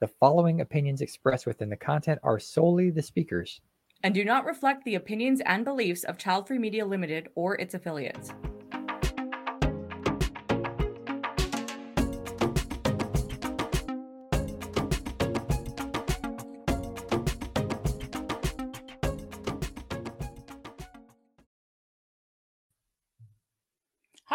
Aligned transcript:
The 0.00 0.08
following 0.20 0.60
opinions 0.60 1.00
expressed 1.00 1.46
within 1.46 1.70
the 1.70 1.76
content 1.76 2.20
are 2.22 2.38
solely 2.38 2.90
the 2.90 3.02
speakers 3.02 3.60
and 4.02 4.14
do 4.14 4.24
not 4.24 4.44
reflect 4.44 4.84
the 4.84 4.94
opinions 4.94 5.40
and 5.44 5.64
beliefs 5.64 6.04
of 6.04 6.18
Child 6.18 6.46
Free 6.46 6.58
Media 6.58 6.86
Limited 6.86 7.28
or 7.34 7.56
its 7.60 7.74
affiliates. 7.74 8.32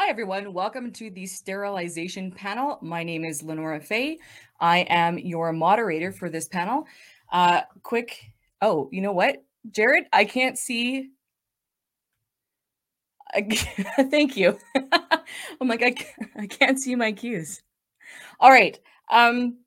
Hi, 0.04 0.10
everyone. 0.10 0.52
Welcome 0.52 0.92
to 0.94 1.10
the 1.10 1.26
sterilization 1.26 2.30
panel. 2.30 2.78
My 2.82 3.06
name 3.06 3.24
is 3.24 3.42
Lenora 3.42 3.80
Fay. 3.80 4.20
I 4.60 4.80
am 4.90 5.18
your 5.18 5.54
moderator 5.54 6.12
for 6.12 6.30
this 6.30 6.50
panel. 6.50 6.88
Uh, 7.32 7.62
quick, 7.84 8.22
oh, 8.62 8.90
you 8.92 9.00
know 9.00 9.14
what, 9.14 9.46
Jared? 9.72 10.08
I 10.12 10.26
can't 10.26 10.60
see. 10.60 11.12
Thank 13.98 14.36
you. 14.36 14.60
I'm 14.76 15.70
like, 15.70 15.82
I, 15.82 15.96
I 16.42 16.48
can't 16.48 16.78
see 16.78 16.96
my 16.96 17.14
cues. 17.14 17.64
All 18.42 18.52
right. 18.52 18.78
Um, 19.10 19.60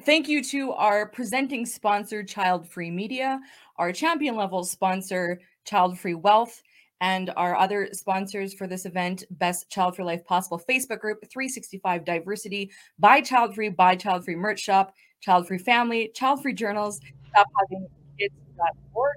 thank 0.00 0.26
you 0.26 0.42
to 0.42 0.72
our 0.72 1.06
presenting 1.06 1.66
sponsor, 1.66 2.24
Child 2.24 2.68
Free 2.68 2.90
Media, 2.90 3.38
our 3.76 3.92
champion 3.92 4.34
level 4.34 4.64
sponsor, 4.64 5.40
Child 5.64 6.00
Free 6.00 6.14
Wealth, 6.14 6.64
and 7.02 7.32
our 7.36 7.56
other 7.56 7.88
sponsors 7.92 8.54
for 8.54 8.68
this 8.68 8.86
event 8.86 9.24
Best 9.32 9.68
Child 9.68 9.96
for 9.96 10.04
Life 10.04 10.24
Possible 10.24 10.62
Facebook 10.70 11.00
group, 11.00 11.18
365 11.28 12.04
Diversity, 12.04 12.70
Buy 13.00 13.20
Child 13.20 13.56
Free, 13.56 13.68
Buy 13.68 13.96
Child 13.96 14.24
Free 14.24 14.36
Merch 14.36 14.60
Shop, 14.60 14.94
Child 15.20 15.48
Free 15.48 15.58
Family, 15.58 16.12
Child 16.14 16.42
Free 16.42 16.54
Journals, 16.54 17.00
Stop 17.30 17.48
Having 17.58 17.88
Kids.org, 18.18 19.16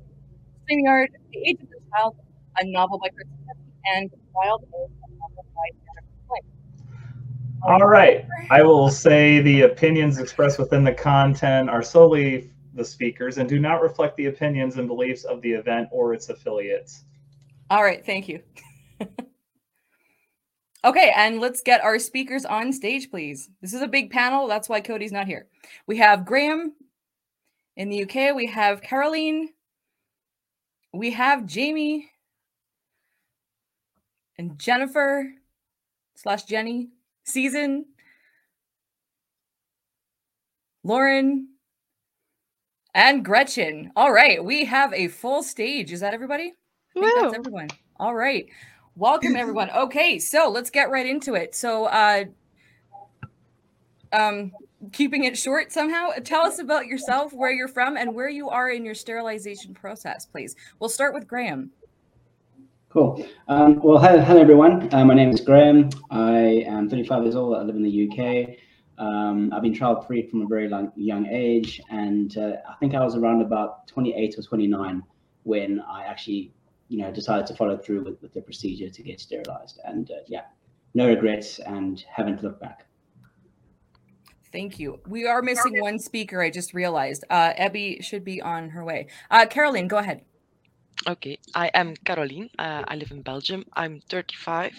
StreamYard, 0.68 1.08
The 1.32 1.48
Age 1.48 1.62
of 1.62 1.70
the 1.70 1.80
Child, 1.96 2.16
a 2.58 2.66
novel 2.66 2.98
by 2.98 3.10
Chris 3.10 3.28
and 3.94 4.10
Wild 4.34 4.66
Oats, 4.76 4.92
a 5.08 5.12
novel 5.20 5.46
by 5.56 5.70
All 7.72 7.88
right. 7.88 8.26
I 8.50 8.64
will 8.64 8.90
say 8.90 9.42
the 9.42 9.62
opinions 9.62 10.18
expressed 10.18 10.58
within 10.58 10.84
the 10.84 10.94
content 10.94 11.70
are 11.70 11.84
solely 11.84 12.52
the 12.74 12.84
speakers 12.84 13.38
and 13.38 13.48
do 13.48 13.60
not 13.60 13.84
reflect 13.84 14.18
the 14.18 14.26
opinions 14.26 14.78
and 14.78 14.88
beliefs 14.88 15.24
of 15.24 15.40
the 15.44 15.52
event 15.52 15.88
or 15.92 16.16
its 16.16 16.30
affiliates. 16.30 17.06
All 17.70 17.84
right, 17.84 18.06
thank 18.06 18.28
you. 18.28 18.42
okay, 20.86 21.12
and 21.16 21.40
let's 21.40 21.62
get 21.62 21.84
our 21.84 21.98
speakers 21.98 22.46
on 22.46 22.72
stage, 22.72 23.10
please. 23.10 23.50
This 23.62 23.74
is 23.74 23.82
a 23.82 23.88
big 23.88 24.12
panel. 24.12 24.48
That's 24.48 24.70
why 24.70 24.82
Cody's 24.82 25.12
not 25.12 25.26
here. 25.26 25.48
We 25.88 25.98
have 25.98 26.26
Graham 26.26 26.74
in 27.76 27.90
the 27.90 28.04
UK. 28.04 28.36
We 28.36 28.46
have 28.48 28.82
Caroline. 28.82 29.50
We 30.94 31.12
have 31.12 31.46
Jamie 31.48 32.12
and 34.38 34.60
Jennifer 34.60 35.34
slash 36.16 36.44
Jenny, 36.44 36.90
Season, 37.24 37.86
Lauren, 40.84 41.50
and 42.94 43.26
Gretchen. 43.26 43.92
All 43.96 44.14
right, 44.14 44.44
we 44.44 44.66
have 44.66 44.94
a 44.94 45.08
full 45.08 45.42
stage. 45.42 45.92
Is 45.92 46.02
that 46.02 46.14
everybody? 46.14 46.54
I 46.96 47.00
think 47.00 47.22
that's 47.22 47.36
everyone. 47.36 47.70
All 48.00 48.16
right. 48.16 48.48
Welcome 48.96 49.36
everyone. 49.36 49.70
Okay, 49.76 50.20
so 50.20 50.50
let's 50.50 50.70
get 50.70 50.90
right 50.90 51.06
into 51.06 51.36
it. 51.36 51.54
So 51.56 51.86
uh 51.86 52.26
um 54.14 54.52
keeping 54.92 55.24
it 55.24 55.38
short 55.38 55.72
somehow, 55.72 56.12
tell 56.24 56.42
us 56.42 56.60
about 56.60 56.86
yourself, 56.86 57.34
where 57.34 57.52
you're 57.52 57.68
from, 57.68 57.98
and 57.98 58.14
where 58.14 58.30
you 58.30 58.50
are 58.50 58.70
in 58.70 58.86
your 58.86 58.94
sterilization 58.94 59.74
process, 59.74 60.26
please. 60.26 60.56
We'll 60.80 60.90
start 60.90 61.14
with 61.14 61.28
Graham. 61.28 61.72
Cool. 62.90 63.26
Um, 63.48 63.82
well, 63.82 63.98
hello, 63.98 64.22
hello 64.22 64.42
everyone. 64.42 64.94
Uh, 64.94 65.04
my 65.04 65.14
name 65.14 65.30
is 65.30 65.42
Graham. 65.42 65.90
I 66.12 66.64
am 66.66 66.90
35 66.90 67.24
years 67.24 67.36
old. 67.36 67.58
I 67.58 67.62
live 67.64 67.76
in 67.76 67.84
the 67.84 68.10
UK. 68.10 68.58
Um, 68.98 69.52
I've 69.52 69.64
been 69.64 69.74
child 69.74 70.08
free 70.08 70.26
from 70.30 70.44
a 70.44 70.48
very 70.48 70.70
long, 70.70 70.92
young 70.96 71.26
age, 71.26 71.82
and 71.90 72.38
uh, 72.38 72.54
I 72.70 72.76
think 72.80 72.96
I 72.96 73.04
was 73.04 73.16
around 73.16 73.42
about 73.42 73.88
28 73.88 74.36
or 74.38 74.42
29 74.44 75.04
when 75.44 75.82
I 75.82 76.06
actually 76.06 76.54
you 76.88 76.98
know, 77.00 77.12
decided 77.12 77.46
to 77.48 77.56
follow 77.56 77.78
through 77.78 78.04
with, 78.04 78.22
with 78.22 78.34
the 78.34 78.42
procedure 78.42 78.90
to 78.90 79.04
get 79.04 79.20
sterilized. 79.20 79.80
And 79.86 80.10
uh, 80.12 80.16
yeah, 80.28 80.46
no 80.94 81.08
regrets 81.08 81.60
and 81.60 82.04
haven't 82.10 82.44
looked 82.44 82.62
back. 82.62 82.86
Thank 84.52 84.80
you. 84.80 85.02
We 85.06 85.28
are 85.28 85.42
missing 85.42 85.82
one 85.82 86.00
speaker. 86.00 86.42
I 86.42 86.50
just 86.50 86.74
realized. 86.74 87.26
Uh, 87.30 87.52
Abby 87.58 88.00
should 88.02 88.24
be 88.24 88.42
on 88.42 88.70
her 88.70 88.86
way. 88.86 89.08
Uh, 89.30 89.46
Caroline, 89.48 89.90
go 89.90 89.98
ahead. 89.98 90.22
Okay, 91.08 91.38
I 91.54 91.68
am 91.74 91.94
Caroline. 92.06 92.50
Uh, 92.58 92.84
I 92.88 92.96
live 92.96 93.12
in 93.12 93.22
Belgium. 93.22 93.66
I'm 93.74 94.00
35, 94.10 94.72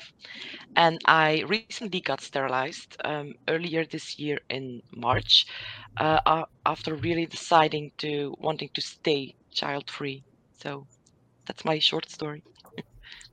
and 0.74 0.98
I 1.04 1.44
recently 1.46 2.00
got 2.00 2.22
sterilized 2.22 2.96
um, 3.04 3.34
earlier 3.48 3.84
this 3.84 4.18
year 4.18 4.40
in 4.48 4.82
March, 4.92 5.46
uh, 5.98 6.44
after 6.64 6.94
really 6.94 7.26
deciding 7.26 7.92
to 7.98 8.34
wanting 8.40 8.70
to 8.74 8.80
stay 8.80 9.34
child 9.52 9.90
free. 9.90 10.24
So 10.58 10.86
that's 11.46 11.64
my 11.64 11.78
short 11.78 12.10
story. 12.10 12.42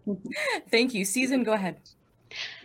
Thank 0.71 0.93
you. 0.93 1.05
Season, 1.05 1.43
go 1.43 1.53
ahead. 1.53 1.77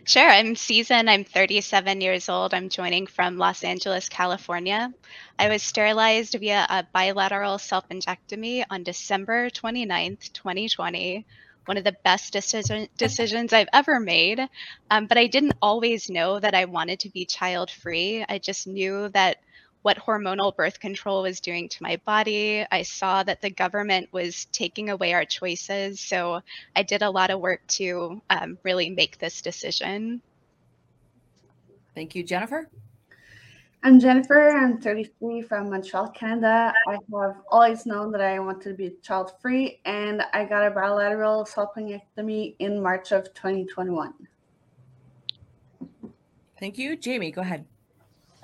Sure. 0.04 0.26
I'm 0.26 0.56
Season. 0.56 1.08
I'm 1.08 1.24
37 1.24 2.00
years 2.00 2.28
old. 2.28 2.54
I'm 2.54 2.70
joining 2.70 3.06
from 3.06 3.36
Los 3.36 3.62
Angeles, 3.62 4.08
California. 4.08 4.92
I 5.38 5.48
was 5.48 5.62
sterilized 5.62 6.34
via 6.40 6.66
a 6.68 6.86
bilateral 6.92 7.58
salpingectomy 7.58 8.64
on 8.70 8.82
December 8.82 9.50
29th, 9.50 10.32
2020. 10.32 11.26
One 11.66 11.76
of 11.76 11.84
the 11.84 11.96
best 12.02 12.32
decision, 12.32 12.88
decisions 12.96 13.52
I've 13.52 13.68
ever 13.74 14.00
made. 14.00 14.40
Um, 14.90 15.06
but 15.06 15.18
I 15.18 15.26
didn't 15.26 15.58
always 15.60 16.08
know 16.08 16.40
that 16.40 16.54
I 16.54 16.64
wanted 16.64 17.00
to 17.00 17.10
be 17.10 17.26
child 17.26 17.70
free. 17.70 18.24
I 18.26 18.38
just 18.38 18.66
knew 18.66 19.10
that 19.10 19.36
what 19.82 19.96
hormonal 19.96 20.54
birth 20.54 20.80
control 20.80 21.22
was 21.22 21.40
doing 21.40 21.68
to 21.68 21.82
my 21.82 21.96
body. 22.04 22.64
I 22.70 22.82
saw 22.82 23.22
that 23.22 23.40
the 23.40 23.50
government 23.50 24.08
was 24.12 24.46
taking 24.46 24.90
away 24.90 25.14
our 25.14 25.24
choices. 25.24 26.00
So 26.00 26.40
I 26.74 26.82
did 26.82 27.02
a 27.02 27.10
lot 27.10 27.30
of 27.30 27.40
work 27.40 27.66
to 27.68 28.20
um, 28.30 28.58
really 28.64 28.90
make 28.90 29.18
this 29.18 29.40
decision. 29.40 30.20
Thank 31.94 32.14
you, 32.14 32.22
Jennifer. 32.22 32.68
I'm 33.84 34.00
Jennifer. 34.00 34.50
I'm 34.50 34.80
33 34.80 35.42
from 35.42 35.70
Montreal, 35.70 36.08
Canada. 36.08 36.74
I 36.88 36.92
have 36.92 37.36
always 37.48 37.86
known 37.86 38.10
that 38.10 38.20
I 38.20 38.38
wanted 38.40 38.70
to 38.70 38.74
be 38.74 38.96
child 39.02 39.32
free, 39.40 39.80
and 39.84 40.22
I 40.32 40.44
got 40.44 40.66
a 40.66 40.70
bilateral 40.70 41.44
salpingectomy 41.44 42.56
in 42.58 42.82
March 42.82 43.12
of 43.12 43.32
2021. 43.34 44.12
Thank 46.58 46.76
you. 46.76 46.96
Jamie, 46.96 47.30
go 47.30 47.40
ahead. 47.40 47.66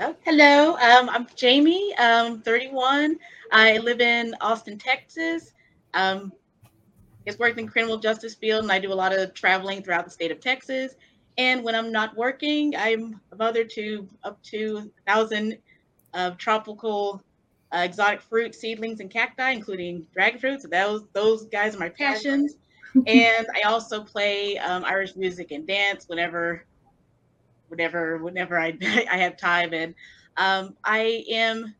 Oh, 0.01 0.17
hello. 0.25 0.73
Um, 0.77 1.09
I'm 1.09 1.27
Jamie. 1.37 1.95
I'm 1.97 2.41
31. 2.43 3.17
I 3.53 3.79
live 3.79 4.01
in 4.01 4.35
Austin, 4.41 4.77
Texas. 4.77 5.53
Um, 5.95 6.33
it's 7.27 7.39
worked 7.39 7.61
in 7.61 7.69
criminal 7.69 7.99
justice 7.99 8.35
field, 8.35 8.65
and 8.65 8.73
I 8.73 8.81
do 8.81 8.93
a 8.93 8.95
lot 8.95 9.17
of 9.17 9.35
traveling 9.35 9.83
throughout 9.83 10.05
the 10.05 10.11
state 10.11 10.33
of 10.33 10.41
Texas. 10.41 10.97
And 11.39 11.63
when 11.63 11.77
I'm 11.77 11.93
not 11.93 12.17
working, 12.17 12.75
I'm 12.77 13.21
a 13.33 13.37
mother 13.37 13.65
to 13.65 14.09
up 14.25 14.43
to 14.45 14.91
a 15.07 15.13
thousand 15.13 15.59
of 16.13 16.39
tropical 16.39 17.23
uh, 17.73 17.83
exotic 17.85 18.21
fruit 18.21 18.57
seedlings 18.57 18.99
and 18.99 19.11
cacti, 19.11 19.53
including 19.53 20.07
dragon 20.13 20.41
fruit. 20.41 20.63
So 20.63 20.69
those 20.69 21.05
those 21.13 21.47
guys 21.47 21.77
are 21.77 21.81
my 21.81 21.91
passions. 21.91 22.57
and 23.07 23.47
I 23.55 23.69
also 23.69 24.03
play 24.03 24.59
um, 24.59 24.85
Irish 24.85 25.15
music 25.15 25.53
and 25.53 25.67
dance 25.67 26.07
whenever 26.09 26.65
whenever 27.69 28.19
whenever 28.19 28.59
I 28.59 28.77
I 29.11 29.17
have 29.17 29.37
time. 29.37 29.73
And 29.73 29.95
um, 30.37 30.77
I 30.85 31.25
am 31.31 31.75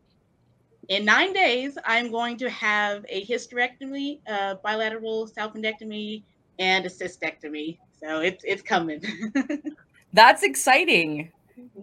in 0.89 1.05
nine 1.05 1.33
days. 1.33 1.77
I'm 1.85 2.11
going 2.11 2.37
to 2.39 2.51
have 2.51 3.05
a 3.09 3.25
hysterectomy, 3.27 4.21
uh, 4.29 4.57
bilateral 4.63 5.29
salpingectomy, 5.29 6.25
and 6.59 6.87
a 6.87 6.89
cystectomy. 6.89 7.79
So 8.01 8.21
it's 8.21 8.45
it's 8.45 8.63
coming. 8.63 9.01
That's 10.13 10.43
exciting. 10.43 11.33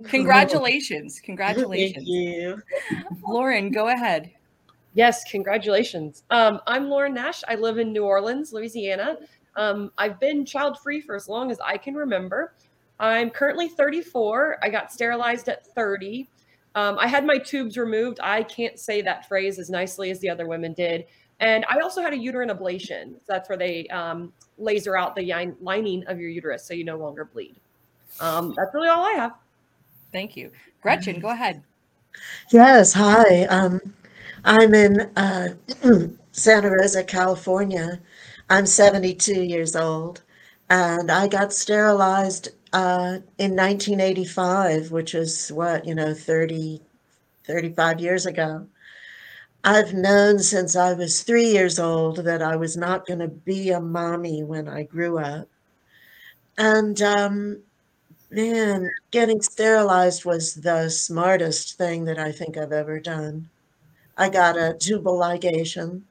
Congratulations. 0.04 1.20
Congratulations. 1.24 1.96
Thank 1.96 2.08
you. 2.08 2.62
Lauren, 3.28 3.72
go 3.72 3.90
ahead. 3.90 4.32
Yes, 4.94 5.24
congratulations. 5.30 6.24
Um, 6.30 6.60
I'm 6.68 6.90
Lauren 6.90 7.14
Nash. 7.14 7.42
I 7.48 7.56
live 7.56 7.78
in 7.78 7.94
New 7.94 8.04
Orleans, 8.04 8.52
Louisiana. 8.52 9.18
Um, 9.56 9.92
I've 9.98 10.20
been 10.20 10.46
child 10.46 10.78
free 10.80 11.00
for 11.02 11.16
as 11.16 11.28
long 11.30 11.50
as 11.50 11.60
I 11.66 11.78
can 11.78 11.94
remember. 11.96 12.54
I'm 13.02 13.32
currently 13.32 13.68
34. 13.68 14.60
I 14.62 14.70
got 14.70 14.94
sterilized 14.94 15.50
at 15.50 15.66
30. 15.66 16.30
Um, 16.76 16.98
I 17.00 17.08
had 17.08 17.26
my 17.26 17.40
tubes 17.40 17.76
removed. 17.76 18.20
I 18.22 18.44
can't 18.44 18.80
say 18.80 19.02
that 19.02 19.28
phrase 19.28 19.58
as 19.60 19.70
nicely 19.70 20.12
as 20.12 20.20
the 20.20 20.30
other 20.30 20.48
women 20.48 20.74
did. 20.74 21.06
And 21.40 21.66
I 21.68 21.80
also 21.80 22.02
had 22.02 22.14
a 22.14 22.18
uterine 22.18 22.50
ablation. 22.50 23.14
So 23.16 23.26
that's 23.28 23.50
where 23.50 23.58
they 23.58 23.88
um, 23.88 24.32
laser 24.60 24.96
out 24.96 25.16
the 25.16 25.56
lining 25.60 26.06
of 26.06 26.20
your 26.20 26.30
uterus 26.30 26.64
so 26.64 26.76
you 26.76 26.84
no 26.84 26.98
longer 26.98 27.26
bleed. 27.26 27.56
Um, 28.20 28.54
that's 28.56 28.74
really 28.74 28.90
all 28.90 29.04
I 29.04 29.14
have. 29.14 29.34
Thank 30.12 30.38
you. 30.38 30.52
Gretchen, 30.82 31.20
go 31.20 31.30
ahead. 31.30 31.64
Yes, 32.52 32.94
hi. 32.94 33.46
Um, 33.46 33.82
I'm 34.46 34.76
in 34.76 35.02
uh, 35.16 35.50
Santa 36.32 36.70
Rosa, 36.70 37.04
California. 37.04 38.00
I'm 38.50 38.66
72 38.66 39.42
years 39.42 39.76
old, 39.76 40.22
and 40.70 41.10
I 41.10 41.28
got 41.28 41.54
sterilized 41.54 42.50
uh, 42.74 43.20
in 43.38 43.56
1985, 43.56 44.92
which 44.92 45.14
is 45.16 45.52
what, 45.52 45.86
you 45.86 45.96
know, 45.96 46.14
30, 46.14 46.82
35 47.46 48.00
years 48.00 48.26
ago. 48.26 48.68
I've 49.64 49.94
known 49.94 50.40
since 50.40 50.76
I 50.76 50.94
was 50.94 51.22
three 51.22 51.46
years 51.52 51.78
old 51.78 52.18
that 52.18 52.42
I 52.42 52.56
was 52.56 52.76
not 52.76 53.06
going 53.06 53.20
to 53.20 53.28
be 53.28 53.70
a 53.70 53.80
mommy 53.80 54.44
when 54.44 54.68
I 54.68 54.84
grew 54.84 55.20
up. 55.20 55.48
And 56.58 57.00
um, 57.02 57.62
man, 58.32 58.90
getting 59.12 59.42
sterilized 59.42 60.26
was 60.26 60.56
the 60.56 60.90
smartest 60.90 61.78
thing 61.78 62.06
that 62.06 62.18
I 62.18 62.32
think 62.32 62.58
I've 62.58 62.72
ever 62.72 63.00
done. 63.00 63.50
I 64.18 64.30
got 64.30 64.58
a 64.58 64.76
tubal 64.80 65.20
ligation 65.20 66.02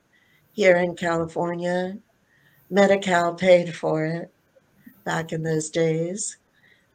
here 0.53 0.77
in 0.77 0.95
California. 0.95 1.99
Medi-Cal 2.71 3.35
paid 3.35 3.75
for 3.75 4.05
it 4.05 4.31
back 5.05 5.33
in 5.33 5.43
those 5.43 5.71
days. 5.71 6.37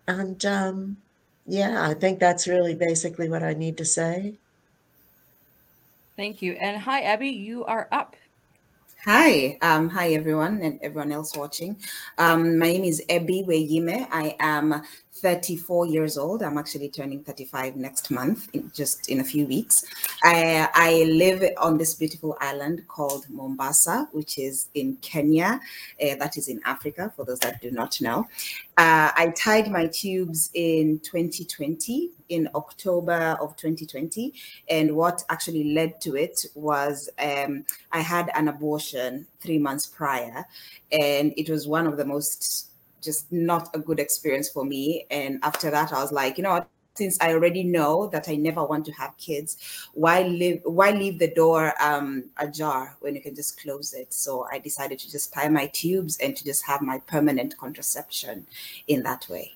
And 0.07 0.44
um, 0.46 0.98
yeah, 1.46 1.88
I 1.88 1.94
think 1.94 2.19
that's 2.19 2.48
really 2.48 2.75
basically 2.75 3.30
what 3.30 3.44
I 3.44 3.54
need 3.54 3.78
to 3.78 3.86
say. 3.86 4.36
Thank 6.16 6.42
you. 6.42 6.54
And 6.54 6.81
hi, 6.81 7.02
Abby, 7.02 7.30
you 7.30 7.66
are 7.66 7.88
up. 7.92 8.16
Hi, 9.06 9.60
um, 9.62 9.90
hi 9.90 10.13
everyone 10.13 10.62
and 10.62 10.80
everyone 10.81 11.12
else 11.12 11.36
watching. 11.36 11.78
Um, 12.18 12.57
my 12.57 12.72
name 12.72 12.86
is 12.86 13.04
Abby 13.07 13.44
Weyime. 13.48 14.07
I 14.12 14.36
am 14.40 14.81
34 15.16 15.88
years 15.88 16.18
old. 16.18 16.44
I'm 16.44 16.58
actually 16.58 16.90
turning 16.90 17.24
35 17.24 17.78
next 17.78 18.12
month, 18.12 18.50
in, 18.54 18.70
just 18.74 19.10
in 19.10 19.22
a 19.22 19.24
few 19.24 19.46
weeks. 19.46 19.86
I, 20.24 20.70
I 20.74 21.04
live 21.06 21.44
on 21.58 21.78
this 21.78 21.94
beautiful 21.94 22.38
island 22.42 22.86
called 22.88 23.26
Mombasa, 23.30 24.10
which 24.12 24.38
is 24.38 24.68
in 24.74 24.98
Kenya. 24.98 25.62
Uh, 26.02 26.16
that 26.16 26.38
is 26.38 26.50
in 26.50 26.62
Africa, 26.66 27.14
for 27.16 27.24
those 27.24 27.40
that 27.40 27.62
do 27.62 27.72
not 27.72 28.00
know. 28.02 28.28
Uh, 28.78 29.12
I 29.16 29.34
tied 29.38 29.72
my 29.72 29.88
tubes 29.88 30.50
in 30.54 31.00
2020, 31.00 32.12
in 32.28 32.50
October 32.54 33.38
of 33.40 33.56
2020. 33.56 34.34
And 34.70 34.96
what 34.96 35.24
actually 35.30 35.74
led 35.74 36.02
to 36.02 36.18
it 36.18 36.46
was 36.56 37.10
um, 37.20 37.66
I 37.94 38.02
had 38.02 38.30
an 38.36 38.50
abortion 38.50 39.28
three 39.40 39.60
months 39.60 39.86
prior, 39.86 40.46
and 40.92 41.34
it 41.38 41.50
was 41.50 41.68
one 41.68 41.88
of 41.88 41.96
the 41.96 42.06
most 42.06 42.72
just 43.06 43.31
not 43.31 43.69
a 43.74 43.80
good 43.80 44.00
experience 44.00 44.50
for 44.50 44.66
me. 44.66 45.06
And 45.12 45.40
after 45.44 45.72
that, 45.72 45.94
I 45.94 46.02
was 46.02 46.12
like, 46.12 46.38
you 46.38 46.44
know 46.44 46.52
what? 46.52 46.68
Since 46.96 47.18
I 47.19 47.34
already 47.34 47.63
know 47.63 48.07
that 48.07 48.30
I 48.30 48.36
never 48.36 48.63
want 48.63 48.86
to 48.86 48.94
have 48.94 49.18
kids, 49.18 49.57
why 49.94 50.22
live? 50.22 50.62
Why 50.63 50.92
leave 50.92 51.19
the 51.19 51.28
door 51.28 51.74
um, 51.81 52.24
ajar 52.38 52.96
when 53.02 53.16
you 53.16 53.22
can 53.22 53.36
just 53.36 53.62
close 53.62 53.94
it? 53.94 54.13
So 54.13 54.48
I 54.50 54.60
decided 54.60 55.00
to 55.00 55.12
just 55.12 55.34
tie 55.34 55.50
my 55.50 55.68
tubes 55.68 56.18
and 56.19 56.38
to 56.38 56.46
just 56.46 56.66
have 56.66 56.81
my 56.81 57.00
permanent 57.00 57.57
contraception 57.57 58.48
in 58.88 59.04
that 59.04 59.28
way. 59.30 59.51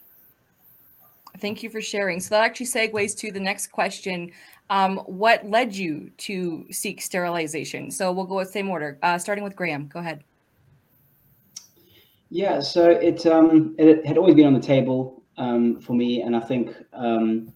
Thank 1.40 1.64
you 1.64 1.70
for 1.70 1.80
sharing. 1.80 2.20
So 2.20 2.36
that 2.36 2.44
actually 2.44 2.66
segues 2.66 3.18
to 3.20 3.32
the 3.32 3.40
next 3.40 3.68
question. 3.68 4.32
Um, 4.70 4.98
what 5.06 5.50
led 5.50 5.74
you 5.74 6.12
to 6.18 6.66
seek 6.72 7.02
sterilization? 7.02 7.90
So 7.90 8.12
we'll 8.12 8.26
go 8.26 8.36
with 8.36 8.52
same 8.52 8.70
order, 8.70 9.00
uh, 9.02 9.18
starting 9.18 9.46
with 9.46 9.56
Graham. 9.56 9.88
Go 9.88 10.00
ahead. 10.00 10.24
Yeah, 12.30 12.60
so 12.60 12.90
it 12.90 13.26
um, 13.26 13.76
it 13.80 14.06
had 14.06 14.18
always 14.18 14.36
been 14.36 14.46
on 14.46 14.54
the 14.54 14.60
table 14.60 15.24
um, 15.38 15.82
for 15.82 15.94
me, 15.94 16.22
and 16.22 16.36
I 16.36 16.40
think 16.40 16.76
um, 16.94 17.52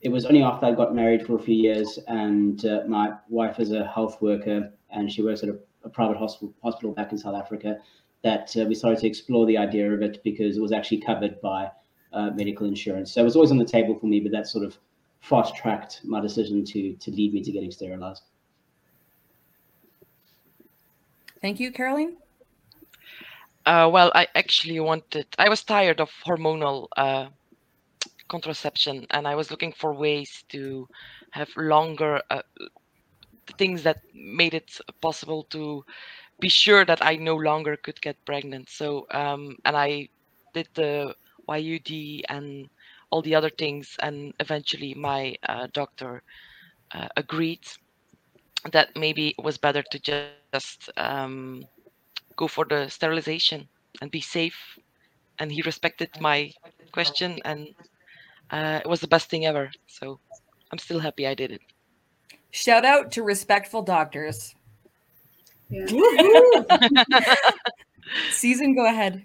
it 0.00 0.08
was 0.08 0.26
only 0.26 0.42
after 0.42 0.66
I 0.66 0.72
got 0.72 0.94
married 0.94 1.24
for 1.24 1.36
a 1.36 1.38
few 1.38 1.54
years, 1.54 1.98
and 2.08 2.64
uh, 2.64 2.80
my 2.88 3.12
wife 3.28 3.60
is 3.60 3.70
a 3.72 3.86
health 3.86 4.20
worker, 4.20 4.72
and 4.90 5.10
she 5.10 5.22
works 5.22 5.44
at 5.44 5.50
a, 5.50 5.58
a 5.84 5.88
private 5.88 6.16
hospital 6.16 6.52
hospital 6.62 6.92
back 6.92 7.12
in 7.12 7.18
South 7.18 7.36
Africa, 7.36 7.78
that 8.22 8.56
uh, 8.56 8.64
we 8.64 8.74
started 8.74 8.98
to 9.00 9.06
explore 9.06 9.46
the 9.46 9.56
idea 9.56 9.92
of 9.92 10.02
it 10.02 10.20
because 10.24 10.56
it 10.56 10.60
was 10.60 10.72
actually 10.72 11.00
covered 11.00 11.40
by 11.40 11.70
uh, 12.12 12.30
medical 12.30 12.66
insurance. 12.66 13.12
So 13.12 13.20
it 13.20 13.24
was 13.24 13.36
always 13.36 13.52
on 13.52 13.58
the 13.58 13.64
table 13.64 13.96
for 13.96 14.06
me, 14.06 14.18
but 14.18 14.32
that 14.32 14.48
sort 14.48 14.64
of 14.64 14.76
fast 15.20 15.54
tracked 15.54 16.00
my 16.04 16.20
decision 16.20 16.64
to 16.64 16.94
to 16.94 17.10
lead 17.12 17.32
me 17.34 17.42
to 17.42 17.52
getting 17.52 17.70
sterilized. 17.70 18.22
Thank 21.40 21.60
you, 21.60 21.70
Caroline. 21.70 22.16
Uh, 23.68 23.90
well, 23.92 24.12
I 24.16 24.28
actually 24.34 24.80
wanted, 24.80 25.28
I 25.38 25.50
was 25.50 25.64
tired 25.64 26.00
of 26.00 26.10
hormonal 26.26 26.88
uh, 26.96 27.28
contraception 28.28 29.06
and 29.10 29.26
I 29.28 29.34
was 29.36 29.50
looking 29.50 29.72
for 29.72 29.94
ways 29.94 30.44
to 30.50 30.88
have 31.32 31.50
longer 31.56 32.22
uh, 32.30 32.42
things 33.58 33.82
that 33.84 33.98
made 34.14 34.54
it 34.54 34.80
possible 35.02 35.44
to 35.50 35.84
be 36.40 36.48
sure 36.48 36.84
that 36.84 37.04
I 37.04 37.16
no 37.16 37.36
longer 37.36 37.76
could 37.76 38.00
get 38.02 38.24
pregnant. 38.26 38.68
So, 38.70 39.06
um, 39.12 39.56
and 39.64 39.76
I 39.76 40.08
did 40.54 40.68
the 40.74 41.14
IUD 41.48 42.22
and 42.28 42.68
all 43.10 43.22
the 43.22 43.34
other 43.34 43.50
things, 43.50 43.96
and 44.00 44.34
eventually 44.40 44.94
my 44.94 45.36
uh, 45.48 45.68
doctor 45.72 46.22
uh, 46.94 47.08
agreed 47.16 47.60
that 48.72 48.96
maybe 48.96 49.28
it 49.38 49.44
was 49.44 49.58
better 49.58 49.82
to 49.82 50.00
just 50.00 50.90
um, 50.96 51.64
go 52.38 52.48
for 52.48 52.64
the 52.64 52.88
sterilization 52.88 53.68
and 54.00 54.10
be 54.10 54.22
safe. 54.22 54.78
And 55.38 55.52
he 55.52 55.60
respected 55.62 56.10
my 56.20 56.52
question, 56.92 57.38
and 57.44 57.68
uh, 58.50 58.80
it 58.82 58.88
was 58.88 59.00
the 59.00 59.08
best 59.08 59.28
thing 59.28 59.44
ever. 59.44 59.70
So 59.86 60.18
I'm 60.72 60.78
still 60.78 61.00
happy 61.00 61.26
I 61.26 61.34
did 61.34 61.52
it. 61.52 61.60
Shout 62.50 62.84
out 62.84 63.12
to 63.12 63.22
respectful 63.22 63.82
doctors. 63.82 64.54
Yeah. 65.68 65.86
Season, 68.30 68.74
go 68.78 68.86
ahead. 68.86 69.22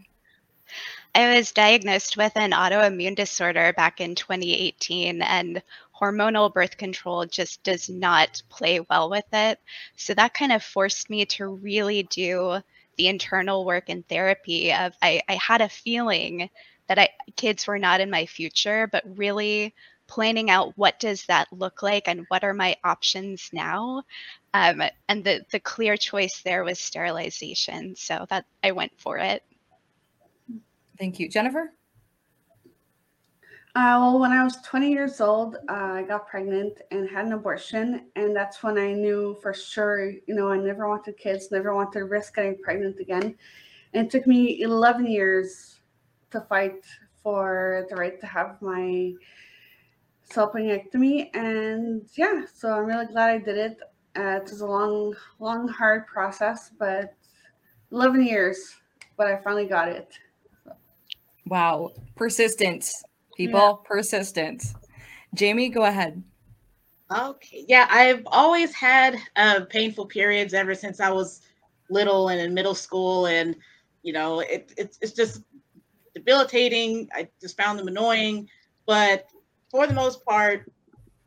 I 1.16 1.36
was 1.36 1.52
diagnosed 1.52 2.18
with 2.18 2.36
an 2.36 2.52
autoimmune 2.52 3.16
disorder 3.16 3.72
back 3.74 4.02
in 4.02 4.16
2018, 4.16 5.22
and 5.22 5.62
hormonal 6.00 6.52
birth 6.52 6.78
control 6.78 7.26
just 7.26 7.64
does 7.64 7.88
not 7.88 8.42
play 8.50 8.80
well 8.90 9.10
with 9.10 9.26
it. 9.32 9.60
So 9.96 10.14
that 10.16 10.34
kind 10.34 10.52
of 10.52 10.64
forced 10.64 11.10
me 11.10 11.26
to 11.38 11.48
really 11.48 12.04
do 12.04 12.62
the 12.98 13.08
internal 13.08 13.66
work 13.66 13.90
and 13.90 14.08
therapy 14.08 14.74
of 14.74 14.94
I, 15.02 15.22
I 15.28 15.36
had 15.36 15.62
a 15.62 15.70
feeling 15.70 16.50
that 16.88 17.00
I 17.00 17.10
kids 17.36 17.68
were 17.68 17.80
not 17.80 18.02
in 18.02 18.10
my 18.10 18.26
future, 18.26 18.88
but 18.92 19.04
really 19.18 19.74
planning 20.08 20.50
out 20.50 20.78
what 20.78 21.00
does 21.00 21.26
that 21.26 21.48
look 21.52 21.82
like 21.82 22.08
and 22.08 22.26
what 22.28 22.44
are 22.44 22.54
my 22.54 22.76
options 22.84 23.50
now. 23.54 24.04
Um, 24.54 24.82
and 25.08 25.24
the 25.24 25.44
the 25.52 25.60
clear 25.60 25.98
choice 25.98 26.42
there 26.44 26.64
was 26.64 26.80
sterilization. 26.80 27.96
So 27.96 28.26
that 28.30 28.46
I 28.64 28.72
went 28.72 28.92
for 28.98 29.18
it. 29.18 29.44
Thank 30.98 31.20
you. 31.20 31.30
Jennifer? 31.30 31.74
Uh, 33.76 33.98
well, 34.00 34.20
when 34.20 34.32
I 34.32 34.44
was 34.44 34.58
20 34.58 34.92
years 34.92 35.20
old, 35.20 35.56
uh, 35.68 35.74
I 35.74 36.04
got 36.04 36.28
pregnant 36.28 36.80
and 36.92 37.10
had 37.10 37.26
an 37.26 37.34
abortion. 37.34 38.06
And 38.16 38.36
that's 38.36 38.62
when 38.62 38.78
I 38.78 38.94
knew 38.94 39.36
for 39.42 39.52
sure, 39.52 40.12
you 40.12 40.36
know, 40.36 40.52
I 40.52 40.58
never 40.58 40.88
wanted 40.88 41.18
kids, 41.18 41.50
never 41.50 41.74
wanted 41.74 41.94
to 41.94 42.06
risk 42.06 42.36
getting 42.36 42.60
pregnant 42.60 43.00
again. 43.00 43.36
And 43.94 44.06
it 44.06 44.12
took 44.12 44.28
me 44.28 44.62
11 44.62 45.08
years 45.08 45.80
to 46.30 46.42
fight 46.42 46.86
for 47.24 47.88
the 47.90 47.96
right 47.96 48.20
to 48.20 48.28
have 48.28 48.62
my 48.62 49.14
salpingectomy. 50.30 51.32
And 51.34 52.08
yeah, 52.14 52.44
so 52.54 52.78
I'm 52.78 52.86
really 52.86 53.08
glad 53.08 53.32
I 53.32 53.38
did 53.40 53.58
it. 53.58 53.78
Uh, 54.16 54.38
it 54.38 54.44
was 54.44 54.62
a 54.62 54.68
long, 54.68 55.16
long, 55.40 55.68
hard 55.68 56.06
process, 56.06 56.70
but 56.78 57.16
11 57.92 58.24
years, 58.24 58.76
but 59.18 59.26
I 59.26 59.38
finally 59.38 59.66
got 59.66 59.88
it. 59.88 60.14
Wow. 61.48 61.92
Persistence, 62.16 63.04
people. 63.36 63.60
Yeah. 63.60 63.88
Persistence. 63.88 64.74
Jamie, 65.34 65.70
go 65.70 65.84
ahead. 65.84 66.24
Okay. 67.12 67.66
Yeah, 67.68 67.88
I've 67.90 68.24
always 68.28 68.74
had 68.74 69.18
uh, 69.36 69.62
painful 69.70 70.06
periods 70.06 70.54
ever 70.54 70.74
since 70.74 71.00
I 71.00 71.12
was 71.12 71.42
little 71.90 72.30
and 72.30 72.40
in 72.40 72.54
middle 72.54 72.76
school. 72.76 73.28
And, 73.28 73.56
you 74.02 74.14
know, 74.14 74.40
it, 74.40 74.74
it, 74.78 74.98
it's 75.02 75.14
just 75.14 75.44
debilitating. 76.16 77.10
I 77.14 77.28
just 77.42 77.58
found 77.58 77.78
them 77.78 77.88
annoying. 77.88 78.50
But 78.86 79.28
for 79.70 79.86
the 79.88 79.94
most 79.94 80.26
part, 80.26 80.72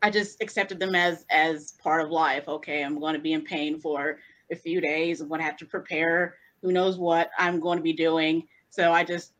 I 0.02 0.10
just 0.10 0.42
accepted 0.42 0.78
them 0.78 0.94
as 0.94 1.24
as 1.30 1.72
part 1.82 2.00
of 2.04 2.10
life. 2.10 2.48
Okay, 2.48 2.84
I'm 2.84 2.98
going 3.00 3.14
to 3.14 3.20
be 3.20 3.32
in 3.32 3.42
pain 3.42 3.80
for 3.80 4.18
a 4.50 4.56
few 4.56 4.80
days. 4.80 5.20
I'm 5.20 5.28
going 5.28 5.40
to 5.40 5.44
have 5.44 5.56
to 5.58 5.66
prepare. 5.66 6.36
Who 6.62 6.72
knows 6.72 6.98
what 6.98 7.30
I'm 7.38 7.60
going 7.60 7.78
to 7.78 7.82
be 7.82 7.92
doing? 7.92 8.46
So 8.70 8.92
I 8.92 9.04
just 9.04 9.32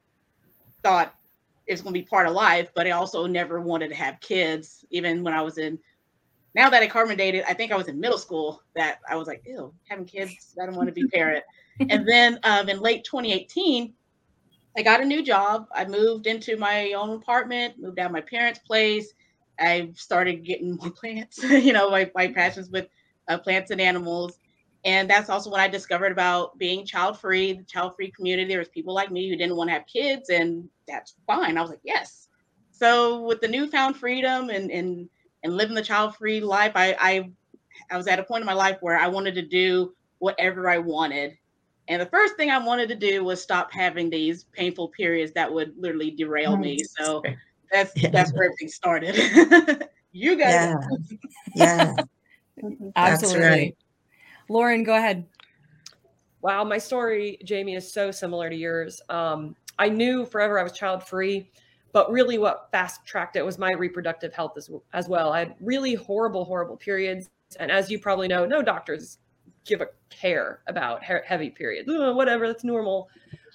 thought 0.82 1.14
it's 1.66 1.82
going 1.82 1.94
to 1.94 2.00
be 2.00 2.06
part 2.06 2.26
of 2.26 2.35
life, 2.35 2.70
but 2.75 2.87
I 2.87 2.90
also 2.92 3.26
never 3.26 3.61
wanted 3.61 3.88
to 3.88 3.94
have 3.94 4.20
kids. 4.20 4.85
Even 4.90 5.23
when 5.23 5.35
I 5.35 5.42
was 5.42 5.58
in, 5.58 5.78
now 6.54 6.70
that 6.70 6.82
I 6.82 6.87
carbon 6.87 7.16
dated, 7.16 7.44
I 7.49 7.54
think 7.54 7.73
I 7.73 7.76
was 7.76 7.88
in 7.88 8.00
middle 8.00 8.18
school 8.18 8.62
that 8.75 8.99
I 9.08 9.16
was 9.16 9.26
like, 9.26 9.42
ew, 9.46 9.73
having 9.88 10.04
kids, 10.04 10.54
I 10.61 10.66
don't 10.66 10.76
want 10.76 10.88
to 10.88 10.92
be 10.92 11.06
parent. 11.08 11.44
and 11.90 12.08
then 12.08 12.38
um, 12.44 12.68
in 12.68 12.80
late 12.80 13.04
2018, 13.04 13.92
I 14.76 14.82
got 14.82 15.00
a 15.00 15.04
new 15.04 15.23
job. 15.23 15.66
I 15.75 15.87
moved 15.87 16.26
into 16.26 16.56
my 16.56 16.92
own 16.92 17.11
apartment, 17.11 17.75
moved 17.78 17.99
out 17.99 18.06
of 18.06 18.12
my 18.12 18.20
parents' 18.20 18.61
place, 18.61 19.12
I 19.58 19.90
started 19.94 20.44
getting 20.44 20.76
more 20.76 20.90
plants. 21.00 21.42
you 21.42 21.73
know, 21.73 21.90
my 21.90 22.11
my 22.14 22.28
passions 22.28 22.70
with 22.70 22.88
uh, 23.28 23.38
plants 23.38 23.70
and 23.70 23.80
animals, 23.80 24.38
and 24.85 25.08
that's 25.08 25.30
also 25.30 25.50
when 25.50 25.61
I 25.61 25.68
discovered 25.68 26.12
about 26.12 26.58
being 26.58 26.85
child 26.85 27.18
free, 27.18 27.54
the 27.54 27.64
child 27.64 27.96
free 27.96 28.11
community. 28.11 28.49
There 28.49 28.58
was 28.58 28.68
people 28.68 28.94
like 28.94 29.11
me 29.11 29.28
who 29.28 29.37
didn't 29.37 29.56
want 29.56 29.68
to 29.68 29.75
have 29.75 29.87
kids, 29.87 30.28
and 30.28 30.68
that's 30.88 31.14
fine. 31.26 31.57
I 31.57 31.61
was 31.61 31.71
like, 31.71 31.81
yes. 31.85 32.28
So 32.71 33.23
with 33.23 33.40
the 33.40 33.49
newfound 33.49 33.97
freedom 33.97 34.50
and 34.50 34.71
and 34.71 35.09
and 35.43 35.57
living 35.57 35.75
the 35.75 35.83
child 35.83 36.16
free 36.16 36.40
life, 36.40 36.73
I, 36.75 36.97
I 36.99 37.31
I 37.90 37.97
was 37.97 38.07
at 38.07 38.19
a 38.19 38.25
point 38.25 38.43
in 38.43 38.47
my 38.47 38.52
life 38.52 38.78
where 38.81 38.99
I 38.99 39.09
wanted 39.09 39.35
to 39.37 39.43
do 39.43 39.95
whatever 40.19 40.69
I 40.69 40.78
wanted. 40.78 41.37
And 41.88 42.02
the 42.02 42.07
first 42.07 42.37
thing 42.37 42.50
I 42.50 42.59
wanted 42.59 42.88
to 42.88 42.97
do 42.97 43.23
was 43.23 43.40
stop 43.40 43.73
having 43.73 44.11
these 44.11 44.45
painful 44.52 44.88
periods 44.88 45.33
that 45.33 45.52
would 45.52 45.73
literally 45.78 46.11
derail 46.11 46.57
me. 46.57 46.83
So 46.85 47.23
that's 47.71 47.93
Yeah. 47.97 48.11
that's 48.11 48.33
where 48.33 48.45
everything 48.45 48.69
started. 48.69 49.88
you 50.12 50.37
guys 50.37 50.55
Yeah. 50.55 50.76
Yeah. 51.55 51.97
Absolutely. 52.95 52.95
That's 52.95 53.35
right. 53.37 53.76
Lauren, 54.49 54.85
go 54.85 54.95
ahead. 54.95 55.26
Wow, 56.40 56.64
my 56.64 56.78
story, 56.78 57.38
Jamie, 57.45 57.75
is 57.75 57.93
so 57.93 58.11
similar 58.11 58.49
to 58.49 58.57
yours. 58.57 59.00
Um, 59.09 59.57
I 59.78 59.88
knew 59.88 60.25
forever 60.25 60.59
I 60.59 60.62
was 60.62 60.73
child 60.73 61.02
free, 61.02 61.50
but 61.92 62.11
really 62.11 62.38
what 62.38 62.68
fast 62.73 63.04
tracked 63.04 63.37
it 63.37 63.45
was 63.45 63.59
my 63.59 63.73
reproductive 63.73 64.33
health 64.33 64.52
as, 64.56 64.71
as 64.92 65.09
well. 65.09 65.33
I 65.33 65.40
had 65.40 65.54
really 65.61 65.95
horrible, 65.95 66.45
horrible 66.45 66.76
periods. 66.76 67.28
And 67.59 67.71
as 67.71 67.90
you 67.90 67.99
probably 67.99 68.28
know, 68.28 68.45
no 68.45 68.62
doctors 68.62 69.18
give 69.64 69.80
a 69.80 69.88
care 70.11 70.61
about 70.66 71.04
he- 71.04 71.14
heavy 71.25 71.50
periods. 71.50 71.88
"Oh, 71.90 72.14
whatever, 72.14 72.47
that's 72.47 72.64
normal. 72.64 73.09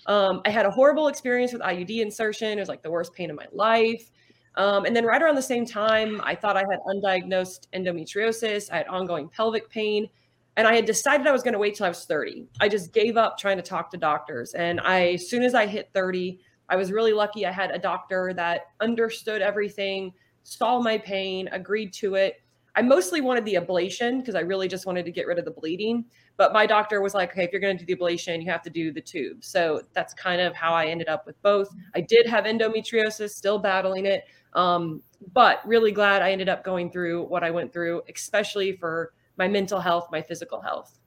Um, 0.07 0.41
I 0.45 0.49
had 0.49 0.65
a 0.65 0.71
horrible 0.71 1.07
experience 1.07 1.53
with 1.53 1.61
IUD 1.61 2.01
insertion. 2.01 2.57
It 2.57 2.61
was 2.61 2.69
like 2.69 2.83
the 2.83 2.91
worst 2.91 3.13
pain 3.13 3.29
of 3.29 3.35
my 3.35 3.47
life. 3.51 4.11
Um, 4.55 4.85
and 4.85 4.95
then 4.95 5.05
right 5.05 5.21
around 5.21 5.35
the 5.35 5.41
same 5.41 5.65
time, 5.65 6.19
I 6.23 6.35
thought 6.35 6.57
I 6.57 6.61
had 6.69 6.79
undiagnosed 6.87 7.67
endometriosis. 7.73 8.71
I 8.71 8.77
had 8.77 8.87
ongoing 8.87 9.29
pelvic 9.29 9.69
pain 9.69 10.09
and 10.57 10.67
I 10.67 10.75
had 10.75 10.85
decided 10.85 11.27
I 11.27 11.31
was 11.31 11.43
going 11.43 11.53
to 11.53 11.59
wait 11.59 11.75
till 11.75 11.85
I 11.85 11.89
was 11.89 12.05
30. 12.05 12.47
I 12.59 12.67
just 12.67 12.93
gave 12.93 13.17
up 13.17 13.37
trying 13.37 13.57
to 13.57 13.63
talk 13.63 13.89
to 13.91 13.97
doctors. 13.97 14.53
And 14.53 14.81
I, 14.81 15.13
as 15.13 15.29
soon 15.29 15.43
as 15.43 15.55
I 15.55 15.65
hit 15.65 15.89
30, 15.93 16.39
I 16.69 16.75
was 16.75 16.91
really 16.91 17.13
lucky. 17.13 17.45
I 17.45 17.51
had 17.51 17.71
a 17.71 17.79
doctor 17.79 18.33
that 18.35 18.67
understood 18.79 19.41
everything, 19.41 20.13
saw 20.43 20.79
my 20.79 20.97
pain, 20.97 21.47
agreed 21.51 21.93
to 21.93 22.15
it. 22.15 22.41
I 22.75 22.81
mostly 22.81 23.19
wanted 23.19 23.43
the 23.43 23.55
ablation 23.55 24.19
because 24.19 24.35
I 24.35 24.39
really 24.39 24.67
just 24.67 24.85
wanted 24.85 25.03
to 25.05 25.11
get 25.11 25.27
rid 25.27 25.37
of 25.37 25.45
the 25.45 25.51
bleeding. 25.51 26.05
But 26.37 26.53
my 26.53 26.65
doctor 26.65 27.01
was 27.01 27.13
like, 27.13 27.31
okay, 27.31 27.43
if 27.43 27.51
you're 27.51 27.61
going 27.61 27.77
to 27.77 27.85
do 27.85 27.93
the 27.93 28.01
ablation, 28.01 28.41
you 28.41 28.49
have 28.49 28.61
to 28.63 28.69
do 28.69 28.93
the 28.93 29.01
tube. 29.01 29.43
So 29.43 29.81
that's 29.93 30.13
kind 30.13 30.41
of 30.41 30.55
how 30.55 30.73
I 30.73 30.85
ended 30.85 31.09
up 31.09 31.25
with 31.25 31.41
both. 31.41 31.69
I 31.95 32.01
did 32.01 32.25
have 32.27 32.45
endometriosis, 32.45 33.31
still 33.31 33.59
battling 33.59 34.05
it. 34.05 34.23
Um, 34.53 35.01
but 35.33 35.65
really 35.65 35.91
glad 35.91 36.21
I 36.21 36.31
ended 36.31 36.49
up 36.49 36.63
going 36.63 36.91
through 36.91 37.25
what 37.25 37.43
I 37.43 37.51
went 37.51 37.71
through, 37.71 38.01
especially 38.13 38.77
for 38.77 39.13
my 39.41 39.47
mental 39.47 39.79
health, 39.79 40.07
my 40.11 40.21
physical 40.21 40.61
health. 40.61 40.99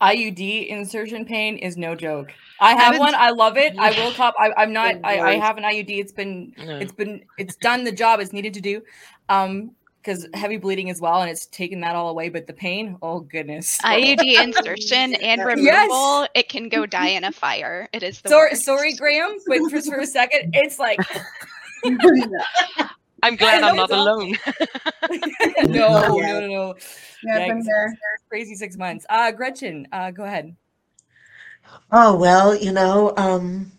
IUD 0.00 0.68
insertion 0.68 1.26
pain 1.26 1.58
is 1.58 1.76
no 1.76 1.94
joke. 1.94 2.32
I 2.58 2.72
have 2.74 2.98
one. 2.98 3.14
I 3.14 3.28
love 3.30 3.58
it. 3.58 3.74
I 3.78 3.90
will 3.90 4.12
cop. 4.20 4.34
I, 4.38 4.50
I'm 4.56 4.72
not. 4.72 4.94
I, 5.04 5.20
I 5.20 5.34
have 5.34 5.58
an 5.58 5.64
IUD. 5.64 5.90
It's 5.90 6.12
been. 6.12 6.54
No. 6.56 6.78
It's 6.78 6.92
been. 6.92 7.22
It's 7.36 7.56
done 7.56 7.84
the 7.84 7.92
job 7.92 8.20
it's 8.20 8.32
needed 8.32 8.54
to 8.54 8.62
do. 8.62 8.80
Um, 9.28 9.72
because 10.00 10.26
heavy 10.34 10.56
bleeding 10.56 10.88
as 10.88 11.00
well, 11.00 11.20
and 11.20 11.28
it's 11.28 11.46
taken 11.46 11.80
that 11.80 11.94
all 11.96 12.08
away. 12.08 12.30
But 12.30 12.46
the 12.46 12.52
pain, 12.54 12.96
oh 13.02 13.20
goodness. 13.20 13.76
IUD 13.84 14.42
insertion 14.42 15.14
and 15.22 15.44
removal, 15.44 16.20
Yes. 16.22 16.28
it 16.34 16.48
can 16.48 16.70
go 16.70 16.86
die 16.86 17.08
in 17.08 17.24
a 17.24 17.32
fire. 17.32 17.88
It 17.92 18.02
is 18.02 18.22
the 18.22 18.30
Sorry, 18.30 18.50
worst. 18.52 18.64
sorry, 18.64 18.94
Graham. 18.94 19.36
Wait 19.48 19.60
just 19.70 19.90
for 19.90 19.98
a 19.98 20.06
second. 20.06 20.52
It's 20.54 20.78
like 20.78 21.00
I'm 23.26 23.34
glad 23.34 23.64
I 23.64 23.70
I'm 23.70 23.76
not 23.76 23.90
alone. 23.90 24.38
no, 25.66 26.06
no, 26.06 26.20
no, 26.20 26.46
no. 26.46 26.74
Yeah, 27.24 27.48
been 27.48 27.64
there. 27.64 27.98
Crazy 28.28 28.54
six 28.54 28.76
months. 28.76 29.04
Uh, 29.08 29.32
Gretchen, 29.32 29.88
uh, 29.90 30.12
go 30.12 30.22
ahead. 30.22 30.54
Oh 31.90 32.16
well, 32.16 32.54
you 32.54 32.70
know, 32.70 33.12
um, 33.16 33.72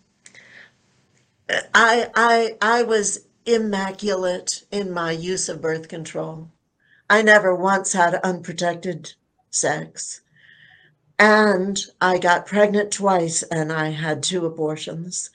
I 1.74 2.10
I 2.14 2.56
I 2.60 2.82
was 2.82 3.26
immaculate 3.46 4.64
in 4.70 4.92
my 4.92 5.12
use 5.12 5.48
of 5.48 5.62
birth 5.62 5.88
control. 5.88 6.50
I 7.08 7.22
never 7.22 7.54
once 7.54 7.94
had 7.94 8.16
unprotected 8.16 9.14
sex. 9.50 10.20
And 11.18 11.80
I 12.00 12.18
got 12.18 12.46
pregnant 12.46 12.92
twice 12.92 13.42
and 13.44 13.72
I 13.72 13.88
had 13.88 14.22
two 14.22 14.44
abortions. 14.44 15.30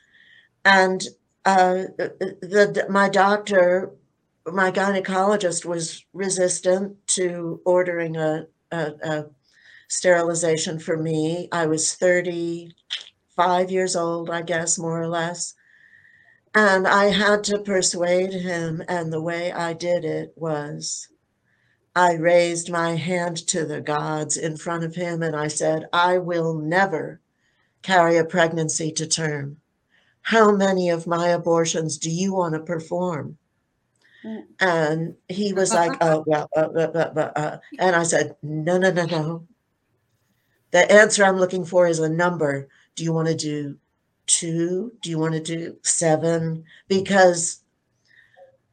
And 0.63 1.03
uh, 1.45 1.85
the, 1.97 2.37
the 2.41 2.85
my 2.89 3.09
doctor, 3.09 3.91
my 4.45 4.71
gynecologist 4.71 5.65
was 5.65 6.05
resistant 6.13 6.95
to 7.07 7.61
ordering 7.65 8.17
a, 8.17 8.47
a, 8.71 8.91
a 9.03 9.25
sterilization 9.87 10.79
for 10.79 10.97
me. 10.97 11.47
I 11.51 11.65
was 11.67 11.95
35 11.95 13.71
years 13.71 13.95
old, 13.95 14.29
I 14.29 14.41
guess, 14.41 14.77
more 14.77 15.01
or 15.01 15.07
less. 15.07 15.53
And 16.55 16.87
I 16.87 17.05
had 17.05 17.43
to 17.45 17.59
persuade 17.59 18.33
him. 18.33 18.83
And 18.87 19.11
the 19.11 19.21
way 19.21 19.51
I 19.51 19.73
did 19.73 20.05
it 20.05 20.33
was 20.35 21.07
I 21.95 22.13
raised 22.13 22.71
my 22.71 22.95
hand 22.95 23.37
to 23.47 23.65
the 23.65 23.81
gods 23.81 24.35
in 24.35 24.57
front 24.57 24.83
of 24.83 24.95
him 24.95 25.21
and 25.21 25.35
I 25.35 25.47
said, 25.47 25.87
I 25.93 26.17
will 26.17 26.55
never 26.55 27.21
carry 27.83 28.17
a 28.17 28.25
pregnancy 28.25 28.91
to 28.93 29.05
term. 29.05 29.57
How 30.23 30.51
many 30.51 30.89
of 30.89 31.05
my 31.05 31.27
abortions 31.27 31.97
do 31.97 32.09
you 32.09 32.33
want 32.33 32.55
to 32.55 32.59
perform? 32.61 33.37
And 34.59 35.15
he 35.27 35.53
was 35.53 35.73
like, 35.73 35.97
oh, 36.01 36.23
well, 36.25 36.49
uh, 36.55 36.69
uh, 36.75 36.91
uh, 36.95 37.13
uh, 37.15 37.31
uh. 37.35 37.57
and 37.79 37.95
I 37.95 38.03
said, 38.03 38.35
no, 38.41 38.77
no, 38.77 38.91
no, 38.91 39.05
no. 39.05 39.47
The 40.71 40.89
answer 40.91 41.23
I'm 41.23 41.37
looking 41.37 41.65
for 41.65 41.87
is 41.87 41.99
a 41.99 42.09
number. 42.09 42.67
Do 42.95 43.03
you 43.03 43.13
want 43.13 43.27
to 43.27 43.35
do 43.35 43.77
two? 44.25 44.93
Do 45.01 45.09
you 45.09 45.19
want 45.19 45.33
to 45.33 45.41
do 45.41 45.77
seven? 45.83 46.63
Because 46.87 47.63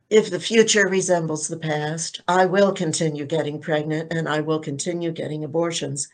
if 0.08 0.30
the 0.30 0.40
future 0.40 0.88
resembles 0.88 1.46
the 1.46 1.58
past, 1.58 2.20
I 2.26 2.46
will 2.46 2.72
continue 2.72 3.24
getting 3.24 3.60
pregnant 3.60 4.12
and 4.12 4.28
I 4.28 4.40
will 4.40 4.60
continue 4.60 5.12
getting 5.12 5.44
abortions, 5.44 6.08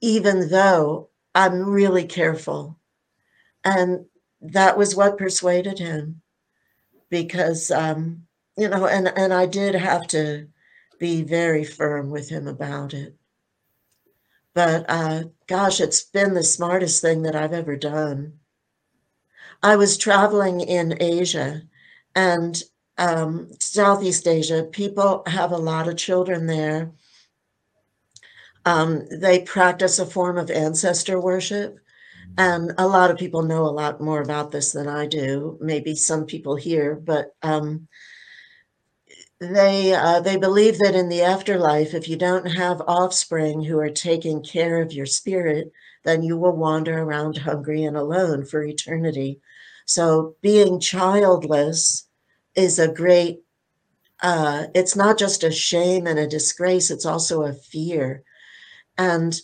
even 0.00 0.48
though 0.48 1.08
I'm 1.34 1.68
really 1.68 2.04
careful. 2.04 2.78
And 3.64 4.06
that 4.40 4.78
was 4.78 4.94
what 4.94 5.18
persuaded 5.18 5.78
him 5.78 6.22
because, 7.10 7.70
um, 7.70 8.25
you 8.56 8.68
know, 8.68 8.86
and, 8.86 9.08
and 9.16 9.32
I 9.32 9.46
did 9.46 9.74
have 9.74 10.06
to 10.08 10.48
be 10.98 11.22
very 11.22 11.64
firm 11.64 12.10
with 12.10 12.28
him 12.28 12.48
about 12.48 12.94
it. 12.94 13.14
But 14.54 14.86
uh, 14.88 15.24
gosh, 15.46 15.80
it's 15.80 16.02
been 16.02 16.32
the 16.32 16.42
smartest 16.42 17.02
thing 17.02 17.22
that 17.22 17.36
I've 17.36 17.52
ever 17.52 17.76
done. 17.76 18.38
I 19.62 19.76
was 19.76 19.98
traveling 19.98 20.60
in 20.60 20.96
Asia 21.00 21.62
and 22.14 22.62
um, 22.96 23.50
Southeast 23.60 24.26
Asia. 24.26 24.64
People 24.64 25.22
have 25.26 25.52
a 25.52 25.58
lot 25.58 25.88
of 25.88 25.96
children 25.96 26.46
there. 26.46 26.92
Um, 28.64 29.06
they 29.10 29.42
practice 29.42 29.98
a 29.98 30.06
form 30.06 30.38
of 30.38 30.50
ancestor 30.50 31.20
worship. 31.20 31.78
And 32.38 32.72
a 32.78 32.86
lot 32.86 33.10
of 33.10 33.18
people 33.18 33.42
know 33.42 33.64
a 33.64 33.68
lot 33.68 34.00
more 34.00 34.20
about 34.20 34.50
this 34.50 34.72
than 34.72 34.88
I 34.88 35.06
do. 35.06 35.58
Maybe 35.60 35.94
some 35.94 36.26
people 36.26 36.56
here, 36.56 36.94
but 36.94 37.34
um, 37.42 37.88
they 39.40 39.92
uh, 39.94 40.20
they 40.20 40.36
believe 40.36 40.78
that 40.78 40.94
in 40.94 41.08
the 41.08 41.22
afterlife, 41.22 41.94
if 41.94 42.08
you 42.08 42.16
don't 42.16 42.46
have 42.46 42.80
offspring 42.86 43.62
who 43.62 43.78
are 43.78 43.90
taking 43.90 44.42
care 44.42 44.80
of 44.80 44.92
your 44.92 45.06
spirit, 45.06 45.70
then 46.04 46.22
you 46.22 46.36
will 46.38 46.56
wander 46.56 46.98
around 46.98 47.36
hungry 47.38 47.84
and 47.84 47.96
alone 47.96 48.44
for 48.46 48.62
eternity. 48.64 49.40
So 49.86 50.36
being 50.40 50.80
childless 50.80 52.06
is 52.54 52.78
a 52.78 52.92
great. 52.92 53.40
Uh, 54.22 54.66
it's 54.74 54.96
not 54.96 55.18
just 55.18 55.44
a 55.44 55.50
shame 55.52 56.06
and 56.06 56.18
a 56.18 56.26
disgrace; 56.26 56.90
it's 56.90 57.06
also 57.06 57.42
a 57.42 57.52
fear, 57.52 58.22
and 58.98 59.38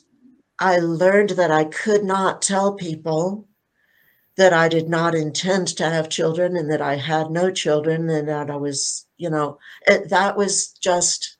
I 0.59 0.79
learned 0.79 1.31
that 1.31 1.51
I 1.51 1.65
could 1.65 2.05
not 2.05 2.43
tell 2.43 2.75
people 2.75 3.47
that 4.37 4.53
I 4.53 4.69
did 4.69 4.89
not 4.89 5.15
intend 5.15 5.69
to 5.77 5.89
have 5.89 6.09
children 6.09 6.57
and 6.57 6.71
that 6.71 6.81
I 6.81 6.97
had 6.97 7.31
no 7.31 7.51
children 7.51 8.09
and 8.09 8.29
that 8.29 8.51
I 8.51 8.57
was, 8.57 9.07
you 9.19 9.29
know, 9.29 9.59
it, 9.87 10.09
that 10.09 10.37
was 10.37 10.69
just 10.73 11.37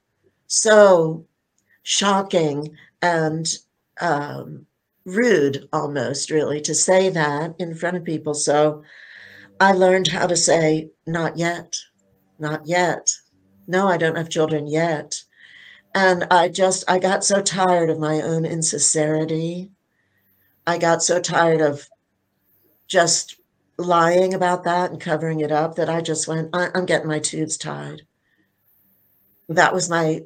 so 0.47 1.27
shocking 1.83 2.77
and 3.01 3.49
um, 4.01 4.67
rude 5.05 5.69
almost, 5.73 6.31
really, 6.31 6.61
to 6.61 6.75
say 6.75 7.09
that 7.09 7.55
in 7.59 7.75
front 7.75 7.97
of 7.97 8.05
people. 8.05 8.35
So 8.35 8.83
I 9.59 9.73
learned 9.73 10.09
how 10.09 10.27
to 10.27 10.37
say, 10.37 10.91
not 11.07 11.39
yet, 11.39 11.77
not 12.39 12.67
yet. 12.67 13.11
No, 13.67 13.89
I 13.89 13.97
don't 13.97 14.17
have 14.17 14.29
children 14.29 14.67
yet. 14.67 15.23
And 15.95 16.25
I 16.31 16.49
just, 16.49 16.85
I 16.89 16.99
got 16.99 17.25
so 17.25 17.41
tired 17.41 17.91
of 17.91 17.99
my 17.99 18.21
own 18.21 18.45
insincerity. 18.45 19.71
I 20.67 20.79
got 20.79 21.03
so 21.03 21.21
tired 21.21 21.61
of 21.61 21.89
just 22.93 23.41
lying 23.79 24.35
about 24.35 24.65
that 24.65 24.91
and 24.91 25.01
covering 25.01 25.41
it 25.41 25.51
up 25.51 25.77
that 25.77 25.89
I 25.89 26.03
just 26.03 26.29
went, 26.29 26.51
I, 26.53 26.69
am 26.75 26.85
getting 26.85 27.09
my 27.09 27.19
tubes 27.19 27.57
tied. 27.57 28.03
That 29.49 29.73
was 29.73 29.89
my 29.89 30.21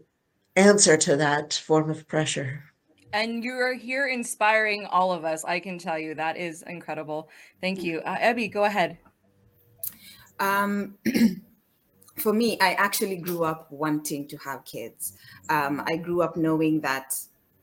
answer 0.57 0.97
to 0.97 1.17
that 1.17 1.55
form 1.55 1.89
of 1.89 2.09
pressure. 2.09 2.65
And 3.13 3.45
you're 3.45 3.75
here 3.75 4.09
inspiring 4.09 4.85
all 4.87 5.13
of 5.13 5.25
us. 5.25 5.45
I 5.45 5.61
can 5.61 5.79
tell 5.79 5.99
you 5.99 6.17
that 6.17 6.37
is 6.37 6.63
incredible. 6.63 7.31
Thank 7.61 7.85
you. 7.85 8.01
Uh, 8.01 8.17
Ebby, 8.17 8.53
go 8.53 8.65
ahead. 8.65 8.99
Um, 10.41 10.99
for 12.17 12.33
me, 12.33 12.59
I 12.61 12.73
actually 12.73 13.19
grew 13.19 13.45
up 13.45 13.71
wanting 13.71 14.27
to 14.29 14.37
have 14.39 14.65
kids. 14.65 15.17
Um, 15.49 15.85
I 15.87 15.97
grew 15.97 16.21
up 16.21 16.37
knowing 16.37 16.81
that 16.81 17.15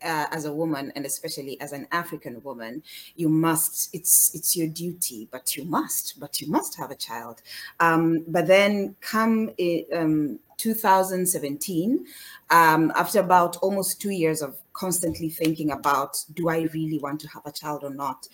uh, 0.03 0.27
as 0.31 0.45
a 0.45 0.53
woman 0.53 0.91
and 0.95 1.05
especially 1.05 1.59
as 1.61 1.71
an 1.71 1.87
african 1.91 2.41
woman 2.43 2.83
you 3.15 3.29
must 3.29 3.89
it's 3.93 4.31
it's 4.33 4.55
your 4.55 4.67
duty 4.67 5.27
but 5.31 5.55
you 5.55 5.63
must 5.65 6.19
but 6.19 6.41
you 6.41 6.47
must 6.49 6.75
have 6.77 6.91
a 6.91 6.95
child. 6.95 7.41
Um, 7.79 8.23
but 8.27 8.47
then 8.47 8.95
come 9.01 9.51
um, 9.95 10.39
2017 10.57 12.05
um, 12.49 12.91
after 12.95 13.19
about 13.19 13.57
almost 13.57 14.01
two 14.01 14.11
years 14.11 14.41
of 14.41 14.57
constantly 14.73 15.29
thinking 15.29 15.71
about 15.71 16.17
do 16.33 16.49
i 16.49 16.61
really 16.73 16.99
want 16.99 17.19
to 17.19 17.27
have 17.27 17.45
a 17.45 17.51
child 17.51 17.83
or 17.83 17.93
not 17.93 18.27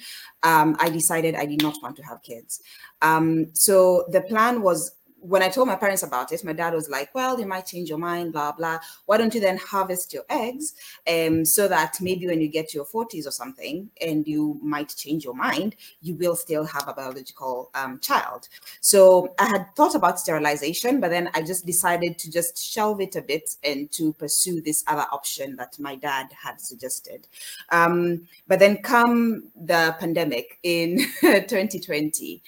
um, 0.43 0.75
i 0.79 0.89
decided 0.89 1.35
i 1.35 1.45
did 1.45 1.61
not 1.61 1.75
want 1.81 1.95
to 1.95 2.03
have 2.03 2.21
kids. 2.23 2.61
Um, 3.01 3.47
so 3.53 4.05
the 4.09 4.21
plan 4.21 4.61
was 4.61 4.91
when 5.21 5.41
I 5.43 5.49
told 5.49 5.67
my 5.67 5.75
parents 5.75 6.03
about 6.03 6.31
it, 6.31 6.43
my 6.43 6.53
dad 6.53 6.73
was 6.73 6.89
like, 6.89 7.13
"Well, 7.13 7.39
you 7.39 7.45
might 7.45 7.65
change 7.65 7.89
your 7.89 7.97
mind, 7.97 8.33
blah 8.33 8.51
blah. 8.51 8.79
Why 9.05 9.17
don't 9.17 9.33
you 9.33 9.41
then 9.41 9.57
harvest 9.57 10.13
your 10.13 10.23
eggs, 10.29 10.73
um, 11.07 11.45
so 11.45 11.67
that 11.67 11.99
maybe 12.01 12.27
when 12.27 12.41
you 12.41 12.47
get 12.47 12.69
to 12.69 12.77
your 12.77 12.85
forties 12.85 13.27
or 13.27 13.31
something, 13.31 13.89
and 14.01 14.27
you 14.27 14.59
might 14.61 14.89
change 14.95 15.23
your 15.23 15.33
mind, 15.33 15.75
you 16.01 16.15
will 16.15 16.35
still 16.35 16.65
have 16.65 16.87
a 16.87 16.93
biological 16.93 17.69
um, 17.75 17.99
child." 17.99 18.47
So 18.81 19.33
I 19.39 19.45
had 19.45 19.75
thought 19.75 19.95
about 19.95 20.19
sterilization, 20.19 20.99
but 20.99 21.09
then 21.09 21.29
I 21.33 21.41
just 21.41 21.65
decided 21.65 22.17
to 22.19 22.31
just 22.31 22.57
shelve 22.57 23.01
it 23.01 23.15
a 23.15 23.21
bit 23.21 23.55
and 23.63 23.91
to 23.93 24.13
pursue 24.13 24.61
this 24.61 24.83
other 24.87 25.05
option 25.11 25.55
that 25.57 25.79
my 25.79 25.95
dad 25.95 26.27
had 26.31 26.59
suggested. 26.61 27.27
Um, 27.71 28.27
but 28.47 28.59
then 28.59 28.77
come 28.77 29.49
the 29.55 29.95
pandemic 29.99 30.59
in 30.63 30.99
2020, 31.21 32.41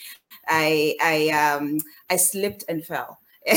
I 0.48 0.96
I 1.02 1.30
um 1.30 1.80
I 2.10 2.16
slipped 2.18 2.64
and 2.70 2.86
fell. 2.86 3.20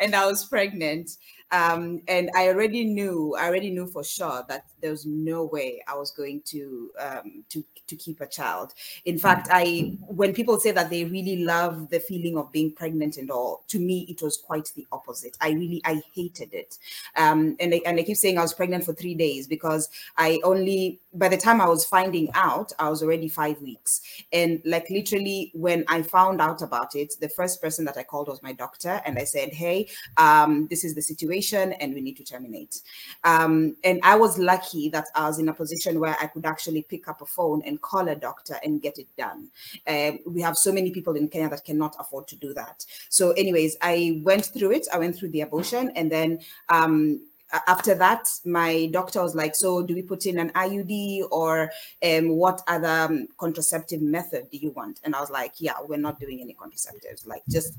and 0.00 0.14
I 0.14 0.26
was 0.26 0.44
pregnant. 0.46 1.10
Um, 1.52 2.02
and 2.08 2.30
I 2.34 2.48
already 2.48 2.84
knew, 2.84 3.36
I 3.38 3.46
already 3.46 3.70
knew 3.70 3.86
for 3.86 4.02
sure 4.02 4.44
that 4.48 4.64
there 4.86 4.92
was 4.92 5.04
no 5.06 5.44
way 5.44 5.82
I 5.88 5.96
was 5.96 6.10
going 6.10 6.42
to 6.46 6.90
um, 6.98 7.44
to 7.50 7.64
to 7.88 7.96
keep 7.96 8.20
a 8.20 8.26
child. 8.26 8.72
In 9.04 9.18
fact, 9.18 9.48
I 9.50 9.96
when 10.06 10.32
people 10.32 10.58
say 10.58 10.70
that 10.70 10.90
they 10.90 11.04
really 11.04 11.44
love 11.44 11.90
the 11.90 12.00
feeling 12.00 12.38
of 12.38 12.52
being 12.52 12.72
pregnant 12.72 13.16
and 13.16 13.30
all, 13.30 13.64
to 13.68 13.78
me 13.78 14.06
it 14.08 14.22
was 14.22 14.36
quite 14.36 14.72
the 14.76 14.86
opposite. 14.92 15.36
I 15.40 15.50
really 15.50 15.82
I 15.84 16.00
hated 16.14 16.54
it, 16.54 16.78
um, 17.16 17.56
and 17.60 17.74
I, 17.74 17.80
and 17.84 17.98
I 17.98 18.02
keep 18.04 18.16
saying 18.16 18.38
I 18.38 18.42
was 18.42 18.54
pregnant 18.54 18.84
for 18.84 18.94
three 18.94 19.14
days 19.14 19.46
because 19.46 19.88
I 20.16 20.40
only 20.44 21.00
by 21.14 21.28
the 21.28 21.36
time 21.36 21.60
I 21.60 21.68
was 21.68 21.84
finding 21.84 22.28
out, 22.34 22.72
I 22.78 22.88
was 22.88 23.02
already 23.02 23.28
five 23.28 23.60
weeks, 23.60 24.00
and 24.32 24.62
like 24.64 24.88
literally 24.90 25.50
when 25.54 25.84
I 25.88 26.02
found 26.02 26.40
out 26.40 26.62
about 26.62 26.94
it, 26.94 27.14
the 27.20 27.28
first 27.28 27.60
person 27.60 27.84
that 27.86 27.96
I 27.96 28.02
called 28.04 28.28
was 28.28 28.42
my 28.42 28.52
doctor, 28.52 29.00
and 29.04 29.18
I 29.18 29.24
said, 29.24 29.52
"Hey, 29.52 29.88
um, 30.16 30.68
this 30.68 30.84
is 30.84 30.94
the 30.94 31.02
situation." 31.02 31.26
situation 31.26 31.72
and 31.80 31.94
we 31.94 32.00
need 32.00 32.16
to 32.16 32.24
terminate. 32.24 32.82
Um, 33.24 33.76
and 33.84 34.00
I 34.02 34.16
was 34.16 34.38
lucky 34.38 34.75
that 34.92 35.06
I 35.14 35.26
was 35.26 35.38
in 35.38 35.48
a 35.48 35.54
position 35.54 36.00
where 36.00 36.16
I 36.20 36.26
could 36.26 36.46
actually 36.46 36.82
pick 36.82 37.08
up 37.08 37.20
a 37.22 37.26
phone 37.26 37.62
and 37.66 37.80
call 37.80 38.08
a 38.08 38.14
doctor 38.14 38.56
and 38.62 38.80
get 38.80 38.98
it 38.98 39.08
done. 39.16 39.48
Uh, 39.86 40.12
we 40.26 40.40
have 40.42 40.56
so 40.56 40.72
many 40.72 40.90
people 40.90 41.16
in 41.16 41.28
Kenya 41.28 41.48
that 41.50 41.64
cannot 41.64 41.96
afford 41.98 42.28
to 42.28 42.36
do 42.36 42.54
that. 42.54 42.84
So, 43.08 43.32
anyways, 43.32 43.76
I 43.82 44.20
went 44.22 44.46
through 44.46 44.72
it. 44.72 44.86
I 44.92 44.98
went 44.98 45.16
through 45.16 45.30
the 45.30 45.42
abortion 45.42 45.90
and 45.96 46.10
then 46.10 46.40
um, 46.68 47.20
after 47.66 47.94
that, 47.94 48.28
my 48.44 48.88
doctor 48.92 49.22
was 49.22 49.34
like, 49.34 49.54
"So, 49.54 49.82
do 49.82 49.94
we 49.94 50.02
put 50.02 50.26
in 50.26 50.38
an 50.38 50.50
IUD 50.50 51.28
or 51.30 51.70
um, 52.02 52.30
what 52.30 52.60
other 52.66 52.88
um, 52.88 53.28
contraceptive 53.38 54.02
method 54.02 54.48
do 54.50 54.58
you 54.58 54.70
want?" 54.72 55.00
And 55.04 55.14
I 55.14 55.20
was 55.20 55.30
like, 55.30 55.52
"Yeah, 55.58 55.74
we're 55.86 55.98
not 55.98 56.18
doing 56.18 56.40
any 56.40 56.54
contraceptives. 56.54 57.26
Like, 57.26 57.42
just 57.48 57.74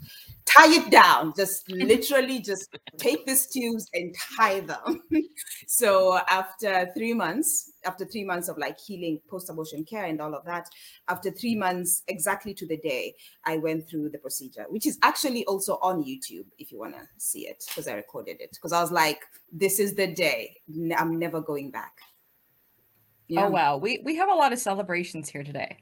tie 0.45 0.73
it 0.73 0.89
down. 0.89 1.33
Just 1.35 1.69
literally, 1.71 2.39
just 2.39 2.77
take 2.97 3.25
these 3.25 3.47
tubes 3.47 3.89
and 3.93 4.15
tie 4.37 4.61
them." 4.61 5.03
so, 5.67 6.19
after 6.29 6.89
three 6.95 7.13
months, 7.13 7.71
after 7.87 8.05
three 8.05 8.23
months 8.23 8.49
of 8.49 8.57
like 8.57 8.77
healing 8.79 9.19
post-abortion 9.29 9.83
care 9.83 10.05
and 10.05 10.21
all 10.21 10.35
of 10.35 10.45
that 10.45 10.67
after 11.07 11.31
three 11.31 11.55
months 11.55 12.03
exactly 12.07 12.53
to 12.53 12.67
the 12.67 12.77
day 12.77 13.15
i 13.45 13.57
went 13.57 13.87
through 13.89 14.09
the 14.09 14.17
procedure 14.17 14.65
which 14.69 14.85
is 14.85 14.99
actually 15.01 15.45
also 15.45 15.79
on 15.81 16.03
youtube 16.03 16.45
if 16.59 16.71
you 16.71 16.77
want 16.77 16.93
to 16.93 17.01
see 17.17 17.47
it 17.47 17.63
because 17.67 17.87
i 17.87 17.93
recorded 17.93 18.39
it 18.39 18.51
because 18.51 18.73
i 18.73 18.81
was 18.81 18.91
like 18.91 19.21
this 19.51 19.79
is 19.79 19.95
the 19.95 20.07
day 20.07 20.55
i'm 20.97 21.17
never 21.17 21.41
going 21.41 21.71
back 21.71 21.97
yeah. 23.27 23.45
oh 23.45 23.49
wow 23.49 23.77
we 23.77 24.01
we 24.03 24.15
have 24.15 24.29
a 24.29 24.35
lot 24.35 24.53
of 24.53 24.59
celebrations 24.59 25.29
here 25.29 25.43
today 25.43 25.77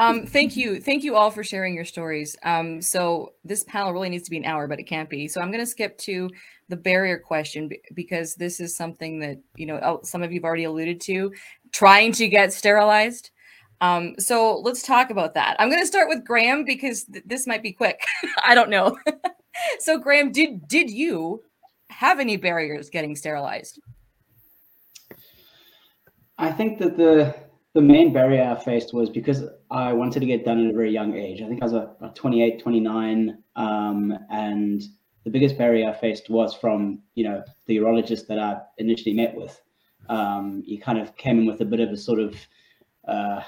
um, 0.00 0.26
thank 0.26 0.56
you. 0.56 0.80
Thank 0.80 1.02
you 1.02 1.16
all 1.16 1.30
for 1.30 1.42
sharing 1.42 1.74
your 1.74 1.84
stories. 1.84 2.36
Um, 2.44 2.80
so 2.80 3.32
this 3.44 3.64
panel 3.64 3.92
really 3.92 4.08
needs 4.08 4.24
to 4.24 4.30
be 4.30 4.36
an 4.36 4.44
hour, 4.44 4.68
but 4.68 4.78
it 4.78 4.84
can't 4.84 5.10
be. 5.10 5.26
So 5.26 5.40
I'm 5.40 5.50
going 5.50 5.58
to 5.58 5.66
skip 5.66 5.98
to 5.98 6.30
the 6.68 6.76
barrier 6.76 7.18
question 7.18 7.70
because 7.94 8.34
this 8.34 8.60
is 8.60 8.76
something 8.76 9.20
that, 9.20 9.38
you 9.56 9.66
know, 9.66 10.00
some 10.02 10.22
of 10.22 10.32
you've 10.32 10.44
already 10.44 10.64
alluded 10.64 11.00
to 11.02 11.32
trying 11.72 12.12
to 12.12 12.28
get 12.28 12.52
sterilized. 12.52 13.30
Um, 13.80 14.14
so 14.18 14.58
let's 14.58 14.82
talk 14.82 15.10
about 15.10 15.34
that. 15.34 15.56
I'm 15.58 15.70
going 15.70 15.82
to 15.82 15.86
start 15.86 16.08
with 16.08 16.24
Graham 16.24 16.64
because 16.64 17.04
th 17.04 17.22
this 17.24 17.46
might 17.46 17.62
be 17.62 17.72
quick. 17.72 18.00
I 18.44 18.54
don't 18.54 18.70
know. 18.70 18.98
so 19.78 19.98
Graham, 19.98 20.32
did, 20.32 20.66
did 20.66 20.90
you 20.90 21.42
have 21.90 22.20
any 22.20 22.36
barriers 22.36 22.90
getting 22.90 23.14
sterilized? 23.16 23.80
I 26.38 26.52
think 26.52 26.78
that 26.78 26.96
the 26.96 27.34
the 27.74 27.82
main 27.82 28.12
barrier 28.12 28.42
I 28.42 28.60
faced 28.62 28.94
was 28.94 29.10
because 29.10 29.44
I 29.70 29.92
wanted 29.92 30.20
to 30.20 30.26
get 30.26 30.44
done 30.44 30.64
at 30.64 30.70
a 30.70 30.72
very 30.72 30.90
young 30.90 31.14
age. 31.14 31.42
I 31.42 31.48
think 31.48 31.62
I 31.62 31.66
was 31.66 31.74
a, 31.74 31.94
a 32.00 32.08
28, 32.08 32.60
29, 32.60 33.38
um, 33.56 34.18
and 34.30 34.82
the 35.28 35.38
biggest 35.38 35.58
barrier 35.58 35.90
I 35.90 35.92
faced 35.92 36.30
was 36.30 36.54
from 36.54 37.00
you 37.14 37.24
know 37.24 37.44
the 37.66 37.76
urologist 37.76 38.28
that 38.28 38.38
I 38.38 38.62
initially 38.78 39.12
met 39.12 39.34
with. 39.34 39.60
Um, 40.08 40.62
he 40.64 40.78
kind 40.78 40.98
of 40.98 41.16
came 41.18 41.38
in 41.38 41.44
with 41.44 41.60
a 41.60 41.66
bit 41.66 41.80
of 41.80 41.90
a 41.90 41.98
sort 41.98 42.18
of 42.18 42.34
uh, 43.06 43.42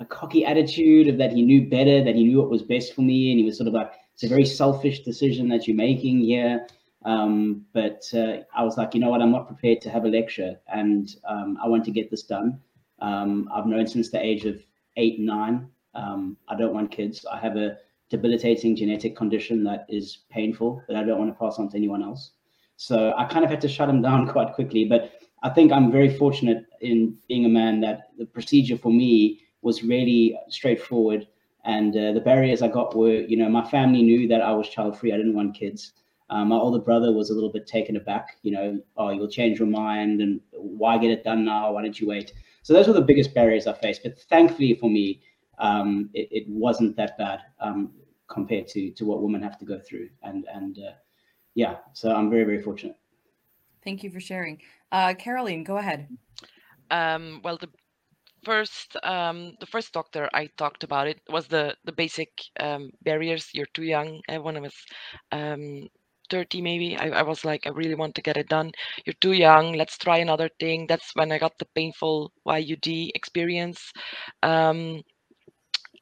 a 0.00 0.06
cocky 0.06 0.46
attitude 0.46 1.08
of 1.08 1.18
that 1.18 1.32
he 1.32 1.42
knew 1.42 1.68
better, 1.68 2.02
that 2.02 2.14
he 2.14 2.24
knew 2.24 2.38
what 2.38 2.48
was 2.48 2.62
best 2.62 2.94
for 2.94 3.02
me, 3.02 3.30
and 3.30 3.38
he 3.38 3.44
was 3.44 3.58
sort 3.58 3.68
of 3.68 3.74
like, 3.74 3.92
"It's 4.14 4.24
a 4.24 4.28
very 4.28 4.46
selfish 4.46 5.00
decision 5.00 5.50
that 5.50 5.68
you're 5.68 5.76
making 5.76 6.20
here." 6.20 6.66
Um, 7.04 7.66
but 7.74 8.02
uh, 8.14 8.38
I 8.56 8.64
was 8.64 8.78
like, 8.78 8.94
you 8.94 9.00
know 9.00 9.10
what, 9.10 9.20
I'm 9.20 9.30
not 9.30 9.46
prepared 9.46 9.82
to 9.82 9.90
have 9.90 10.06
a 10.06 10.08
lecture, 10.08 10.58
and 10.66 11.14
um, 11.28 11.58
I 11.62 11.68
want 11.68 11.84
to 11.84 11.90
get 11.90 12.10
this 12.10 12.22
done. 12.22 12.58
Um, 13.00 13.50
I've 13.54 13.66
known 13.66 13.86
since 13.86 14.10
the 14.10 14.24
age 14.24 14.46
of 14.46 14.62
eight, 14.96 15.20
nine. 15.20 15.68
Um, 15.94 16.38
I 16.48 16.56
don't 16.56 16.72
want 16.72 16.90
kids. 16.90 17.26
I 17.30 17.38
have 17.38 17.56
a 17.56 17.76
debilitating 18.08 18.76
genetic 18.76 19.16
condition 19.16 19.64
that 19.64 19.86
is 19.88 20.18
painful 20.30 20.82
that 20.88 20.96
I 20.96 21.02
don't 21.02 21.18
want 21.18 21.32
to 21.32 21.38
pass 21.38 21.58
on 21.58 21.68
to 21.70 21.76
anyone 21.76 22.02
else. 22.02 22.32
So 22.76 23.14
I 23.16 23.24
kind 23.24 23.44
of 23.44 23.50
had 23.50 23.60
to 23.62 23.68
shut 23.68 23.88
him 23.88 24.02
down 24.02 24.28
quite 24.34 24.52
quickly. 24.54 24.84
But 24.84 25.12
I 25.42 25.50
think 25.50 25.72
I'm 25.72 25.90
very 25.90 26.16
fortunate 26.16 26.66
in 26.80 27.16
being 27.28 27.44
a 27.44 27.48
man 27.48 27.80
that 27.80 28.10
the 28.18 28.26
procedure 28.26 28.76
for 28.76 28.92
me 28.92 29.40
was 29.62 29.82
really 29.82 30.38
straightforward. 30.48 31.26
And 31.64 31.96
uh, 31.96 32.12
the 32.12 32.20
barriers 32.20 32.62
I 32.62 32.68
got 32.68 32.96
were, 32.96 33.14
you 33.14 33.36
know, 33.36 33.48
my 33.48 33.68
family 33.68 34.02
knew 34.02 34.28
that 34.28 34.40
I 34.40 34.52
was 34.52 34.68
child 34.68 34.98
free. 34.98 35.12
I 35.12 35.16
didn't 35.16 35.34
want 35.34 35.56
kids. 35.56 35.92
Um, 36.30 36.48
my 36.48 36.56
older 36.56 36.80
brother 36.80 37.12
was 37.12 37.30
a 37.30 37.34
little 37.34 37.52
bit 37.52 37.66
taken 37.66 37.96
aback, 37.96 38.36
you 38.42 38.50
know, 38.50 38.80
oh, 38.96 39.10
you'll 39.10 39.28
change 39.28 39.60
your 39.60 39.68
mind 39.68 40.20
and 40.20 40.40
why 40.52 40.98
get 40.98 41.12
it 41.12 41.22
done 41.22 41.44
now? 41.44 41.72
Why 41.72 41.82
don't 41.82 42.00
you 42.00 42.08
wait? 42.08 42.32
So 42.62 42.72
those 42.72 42.88
were 42.88 42.94
the 42.94 43.00
biggest 43.00 43.32
barriers 43.32 43.68
I 43.68 43.74
faced. 43.74 44.02
But 44.02 44.18
thankfully 44.18 44.74
for 44.74 44.90
me, 44.90 45.20
um, 45.58 46.10
it, 46.14 46.28
it, 46.30 46.48
wasn't 46.48 46.96
that 46.96 47.16
bad 47.18 47.40
um, 47.60 47.92
compared 48.28 48.66
to 48.68 48.90
to 48.90 49.04
what 49.04 49.22
women 49.22 49.42
have 49.42 49.58
to 49.58 49.64
go 49.64 49.78
through. 49.78 50.08
And 50.22 50.46
and 50.52 50.78
uh, 50.78 50.92
yeah, 51.54 51.76
so 51.92 52.14
I'm 52.14 52.30
very 52.30 52.44
very 52.44 52.62
fortunate. 52.62 52.96
Thank 53.84 54.02
you 54.02 54.10
for 54.10 54.20
sharing, 54.20 54.60
uh, 54.92 55.14
Caroline. 55.14 55.64
Go 55.64 55.76
ahead. 55.76 56.08
Um, 56.90 57.40
well, 57.44 57.56
the 57.56 57.68
first 58.44 58.96
um, 59.02 59.54
the 59.60 59.66
first 59.66 59.92
doctor 59.92 60.28
I 60.32 60.48
talked 60.56 60.84
about 60.84 61.08
it 61.08 61.20
was 61.28 61.46
the 61.46 61.76
the 61.84 61.92
basic 61.92 62.30
um, 62.60 62.90
barriers. 63.02 63.50
You're 63.52 63.72
too 63.74 63.84
young. 63.84 64.20
Uh, 64.28 64.40
when 64.42 64.56
I 64.56 64.60
was 64.60 64.74
um, 65.32 65.88
30 66.30 66.60
maybe 66.60 66.96
I, 66.96 67.20
I, 67.20 67.22
was 67.22 67.44
like 67.44 67.66
i 67.66 67.70
really 67.70 67.94
want 67.94 68.14
to 68.16 68.22
get 68.22 68.36
it 68.36 68.48
done 68.48 68.72
you're 69.04 69.14
too 69.20 69.32
young 69.32 69.74
let's 69.74 69.96
try 69.96 70.18
another 70.18 70.50
thing 70.58 70.86
that's 70.88 71.12
when 71.14 71.30
i 71.32 71.38
got 71.38 71.56
the 71.58 71.66
painful 71.74 72.32
IUD 72.46 73.10
experience 73.14 73.92
um, 74.42 75.02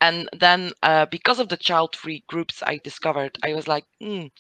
and 0.04 0.28
then 0.38 0.72
uh, 0.82 1.06
because 1.06 1.38
of 1.40 1.48
the 1.48 1.56
child 1.56 1.96
free 1.96 2.24
groups 2.28 2.62
i 2.66 2.78
discovered 2.84 3.38
i 3.44 3.54
was 3.54 3.68
like 3.68 3.84
mm, 4.02 4.30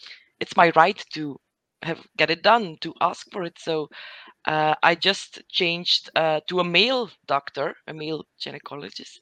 it's 0.40 0.56
my 0.56 0.72
right 0.76 1.04
to 1.12 1.38
have 1.82 2.00
get 2.16 2.30
it 2.30 2.42
done 2.42 2.76
to 2.80 2.94
ask 3.00 3.26
for 3.32 3.44
it 3.44 3.58
so 3.58 3.88
uh, 4.46 4.74
i 4.82 4.94
just 4.94 5.42
changed 5.50 6.10
uh, 6.16 6.40
to 6.48 6.60
a 6.60 6.64
male 6.64 7.10
doctor 7.26 7.74
a 7.88 7.94
male 7.94 8.24
gynecologist 8.40 9.20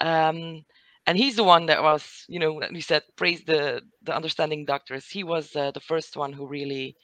um, 0.00 0.64
and 1.06 1.18
he's 1.18 1.36
the 1.36 1.44
one 1.44 1.66
that 1.66 1.82
was, 1.82 2.24
you 2.28 2.38
know, 2.40 2.60
you 2.70 2.80
said 2.82 3.02
praise 3.16 3.44
the 3.44 3.82
the 4.02 4.14
understanding 4.14 4.64
doctors. 4.64 5.08
He 5.08 5.22
was 5.24 5.54
uh, 5.56 5.70
the 5.72 5.80
first 5.80 6.16
one 6.16 6.32
who 6.32 6.46
really 6.46 6.96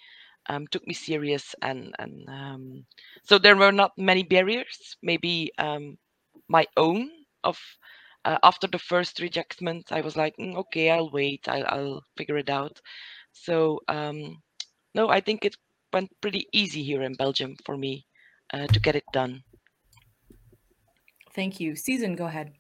um, 0.49 0.67
took 0.69 0.87
me 0.87 0.95
serious, 0.95 1.55
and 1.63 1.95
and 1.99 2.29
um, 2.29 2.85
so 3.25 3.39
there 3.39 3.57
were 3.57 3.73
not 3.73 3.93
many 3.99 4.23
barriers. 4.25 4.97
Maybe 5.03 5.53
um, 5.59 5.99
my 6.49 6.67
own 6.77 7.11
of 7.45 7.59
uh, 8.25 8.39
after 8.43 8.67
the 8.67 8.79
first 8.79 9.21
rejectment, 9.21 9.91
I 9.91 10.01
was 10.01 10.17
like, 10.17 10.37
mm, 10.37 10.55
okay, 10.57 10.91
I'll 10.91 11.11
wait, 11.11 11.49
I'll, 11.49 11.67
I'll 11.67 12.03
figure 12.17 12.39
it 12.39 12.51
out. 12.51 12.81
So 13.33 13.81
um, 13.89 14.43
no, 14.95 15.09
I 15.09 15.21
think 15.21 15.45
it 15.45 15.57
went 15.93 16.11
pretty 16.21 16.47
easy 16.53 16.83
here 16.83 17.03
in 17.03 17.15
Belgium 17.15 17.57
for 17.65 17.77
me 17.77 18.07
uh, 18.53 18.67
to 18.67 18.81
get 18.81 18.97
it 18.97 19.05
done. 19.13 19.43
Thank 21.35 21.61
you. 21.61 21.77
Season, 21.77 22.15
go 22.15 22.27
ahead. 22.27 22.53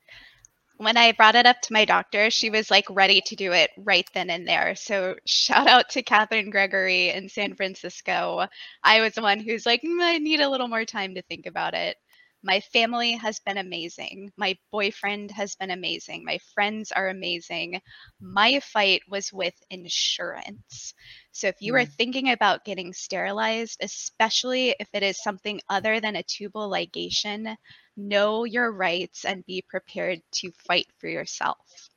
When 0.78 0.96
I 0.96 1.12
brought 1.12 1.36
it 1.36 1.46
up 1.46 1.60
to 1.62 1.72
my 1.72 1.84
doctor, 1.84 2.30
she 2.30 2.50
was 2.50 2.70
like 2.70 2.86
ready 2.90 3.20
to 3.26 3.36
do 3.36 3.52
it 3.52 3.70
right 3.76 4.08
then 4.14 4.30
and 4.30 4.48
there. 4.48 4.74
So 4.74 5.16
shout 5.26 5.68
out 5.68 5.90
to 5.90 6.02
Catherine 6.02 6.50
Gregory 6.50 7.10
in 7.10 7.28
San 7.28 7.54
Francisco. 7.54 8.46
I 8.82 9.00
was 9.00 9.14
the 9.14 9.22
one 9.22 9.38
who's 9.38 9.66
like, 9.66 9.82
mm, 9.82 10.02
I 10.02 10.18
need 10.18 10.40
a 10.40 10.48
little 10.48 10.68
more 10.68 10.84
time 10.84 11.14
to 11.14 11.22
think 11.22 11.46
about 11.46 11.74
it. 11.74 11.96
My 12.44 12.60
family 12.60 13.12
has 13.12 13.38
been 13.38 13.58
amazing. 13.58 14.32
My 14.36 14.56
boyfriend 14.72 15.30
has 15.30 15.54
been 15.54 15.70
amazing. 15.70 16.24
My 16.24 16.38
friends 16.54 16.90
are 16.90 17.08
amazing. 17.08 17.80
My 18.20 18.58
fight 18.60 19.02
was 19.08 19.32
with 19.32 19.54
insurance. 19.70 20.94
So 21.30 21.46
if 21.46 21.56
you 21.60 21.76
are 21.76 21.84
mm. 21.84 21.92
thinking 21.92 22.30
about 22.30 22.64
getting 22.64 22.92
sterilized, 22.92 23.78
especially 23.80 24.74
if 24.80 24.88
it 24.92 25.04
is 25.04 25.22
something 25.22 25.60
other 25.68 26.00
than 26.00 26.16
a 26.16 26.24
tubal 26.24 26.68
ligation, 26.68 27.56
know 27.96 28.44
your 28.44 28.72
rights 28.72 29.24
and 29.24 29.46
be 29.46 29.62
prepared 29.68 30.20
to 30.32 30.50
fight 30.66 30.86
for 30.98 31.06
yourself. 31.06 31.90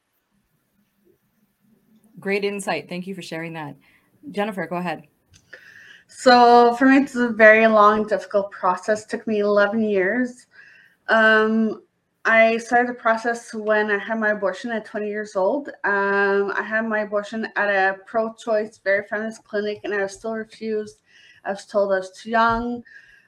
Great 2.20 2.46
insight. 2.46 2.88
Thank 2.88 3.08
you 3.08 3.16
for 3.16 3.22
sharing 3.24 3.54
that. 3.54 3.76
Jennifer, 4.32 4.68
go 4.68 4.78
ahead. 4.78 5.08
So 6.08 6.76
for 6.76 6.86
me, 6.86 6.98
it's 6.98 7.16
a 7.16 7.30
very 7.30 7.68
long, 7.68 8.08
difficult 8.08 8.52
process. 8.52 9.04
It 9.04 9.10
took 9.10 9.28
me 9.28 9.40
11 9.40 9.82
years. 9.82 10.48
Um, 11.08 11.82
I 12.26 12.58
started 12.58 12.90
the 12.90 13.00
process 13.00 13.54
when 13.54 13.92
I 13.92 14.00
had 14.00 14.20
my 14.20 14.30
abortion 14.30 14.72
at 14.72 14.86
20 14.86 15.08
years 15.08 15.36
old. 15.36 15.70
Um, 15.84 16.52
I 16.58 16.64
had 16.64 16.88
my 16.88 17.02
abortion 17.02 17.48
at 17.56 17.70
a 17.70 17.98
pro-choice, 18.06 18.80
very 18.84 19.06
feminist 19.08 19.44
clinic, 19.44 19.82
and 19.84 19.94
I 19.94 20.02
was 20.02 20.14
still 20.14 20.34
refused. 20.34 21.02
I 21.44 21.52
was 21.52 21.66
told 21.68 21.94
I 21.94 22.00
was 22.00 22.12
too 22.12 22.32
young, 22.32 22.84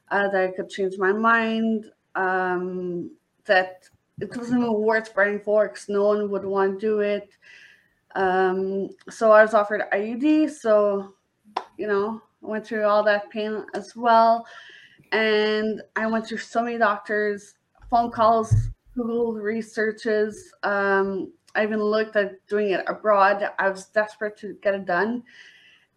uh, 0.09 0.29
that 0.29 0.41
I 0.41 0.51
could 0.51 0.69
change 0.69 0.97
my 0.97 1.11
mind, 1.11 1.85
um, 2.15 3.11
that 3.45 3.87
it 4.19 4.35
wasn't 4.35 4.61
even 4.61 4.73
worth 4.73 5.13
fighting 5.13 5.41
for 5.41 5.67
because 5.67 5.89
no 5.89 6.05
one 6.05 6.31
would 6.31 6.45
want 6.45 6.79
to 6.79 6.87
do 6.87 6.99
it. 7.01 7.29
Um, 8.15 8.89
so 9.09 9.31
I 9.31 9.43
was 9.43 9.53
offered 9.53 9.83
IUD. 9.93 10.49
So, 10.49 11.13
you 11.77 11.85
know, 11.85 12.21
Went 12.41 12.65
through 12.65 12.85
all 12.85 13.03
that 13.03 13.29
pain 13.29 13.65
as 13.73 13.95
well. 13.95 14.45
And 15.11 15.81
I 15.95 16.07
went 16.07 16.27
through 16.27 16.39
so 16.39 16.63
many 16.63 16.77
doctors, 16.77 17.55
phone 17.89 18.11
calls, 18.11 18.53
Google 18.95 19.33
researches. 19.33 20.53
Um, 20.63 21.31
I 21.55 21.63
even 21.63 21.81
looked 21.81 22.15
at 22.15 22.45
doing 22.47 22.71
it 22.71 22.83
abroad. 22.87 23.49
I 23.57 23.69
was 23.69 23.85
desperate 23.85 24.37
to 24.37 24.57
get 24.61 24.75
it 24.75 24.85
done. 24.85 25.23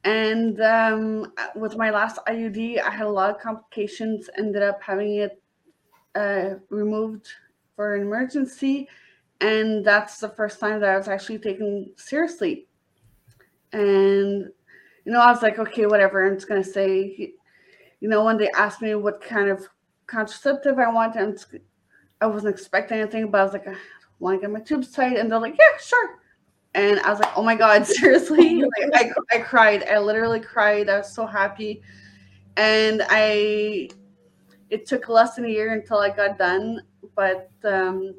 And 0.05 0.61
um, 0.63 1.33
with 1.55 1.77
my 1.77 1.91
last 1.91 2.19
IUD, 2.27 2.81
I 2.81 2.91
had 2.91 3.07
a 3.07 3.11
lot 3.11 3.31
of 3.31 3.41
complications, 3.41 4.31
ended 4.39 4.63
up 4.63 4.83
having 4.83 5.17
it 5.17 5.43
uh, 6.15 6.55
removed 6.71 7.29
for 7.77 7.95
an 7.95 8.03
emergency. 8.03 8.89
And 9.41 9.85
that's 9.85 10.19
the 10.19 10.29
first 10.29 10.61
time 10.61 10.81
that 10.81 10.91
I 10.91 10.97
was 10.97 11.09
actually 11.09 11.39
taken 11.39 11.91
seriously. 11.97 12.67
And 13.73 14.51
you 15.05 15.13
know, 15.13 15.21
I 15.21 15.31
was 15.31 15.43
like, 15.43 15.59
okay, 15.59 15.87
whatever. 15.87 16.27
I'm 16.27 16.35
just 16.35 16.49
gonna 16.49 16.65
say, 16.65 17.35
you 18.01 18.09
know, 18.09 18.25
when 18.25 18.37
they 18.37 18.51
asked 18.51 18.83
me 18.83 18.95
what 18.95 19.21
kind 19.23 19.49
of 19.49 19.67
contraceptive 20.07 20.79
I 20.79 20.91
want, 20.93 21.17
I'm 21.17 21.33
just, 21.33 21.55
I 22.21 22.27
wasn't 22.27 22.55
expecting 22.55 22.99
anything, 22.99 23.31
but 23.31 23.41
I 23.41 23.45
was 23.45 23.53
like, 23.53 23.69
I 23.69 23.75
want 24.19 24.39
to 24.39 24.41
get 24.41 24.53
my 24.53 24.61
tubes 24.61 24.91
tight, 24.91 25.17
and 25.17 25.31
they're 25.31 25.39
like, 25.39 25.57
yeah, 25.59 25.79
sure. 25.81 26.19
And 26.75 27.01
I 27.01 27.11
was 27.11 27.21
like, 27.21 27.37
oh 27.37 27.43
my 27.43 27.55
god, 27.55 27.87
seriously? 27.87 28.63
like, 28.63 28.91
I 28.95 29.11
I 29.33 29.39
cried. 29.39 29.85
I 29.85 29.99
literally 29.99 30.41
cried. 30.41 30.89
I 30.89 30.99
was 30.99 31.13
so 31.13 31.27
happy, 31.27 31.83
and 32.57 33.03
I. 33.09 33.89
It 34.69 34.87
took 34.87 35.09
less 35.09 35.35
than 35.35 35.47
a 35.47 35.49
year 35.49 35.73
until 35.73 35.99
I 35.99 36.11
got 36.11 36.39
done, 36.39 36.81
but 37.17 37.51
um, 37.65 38.15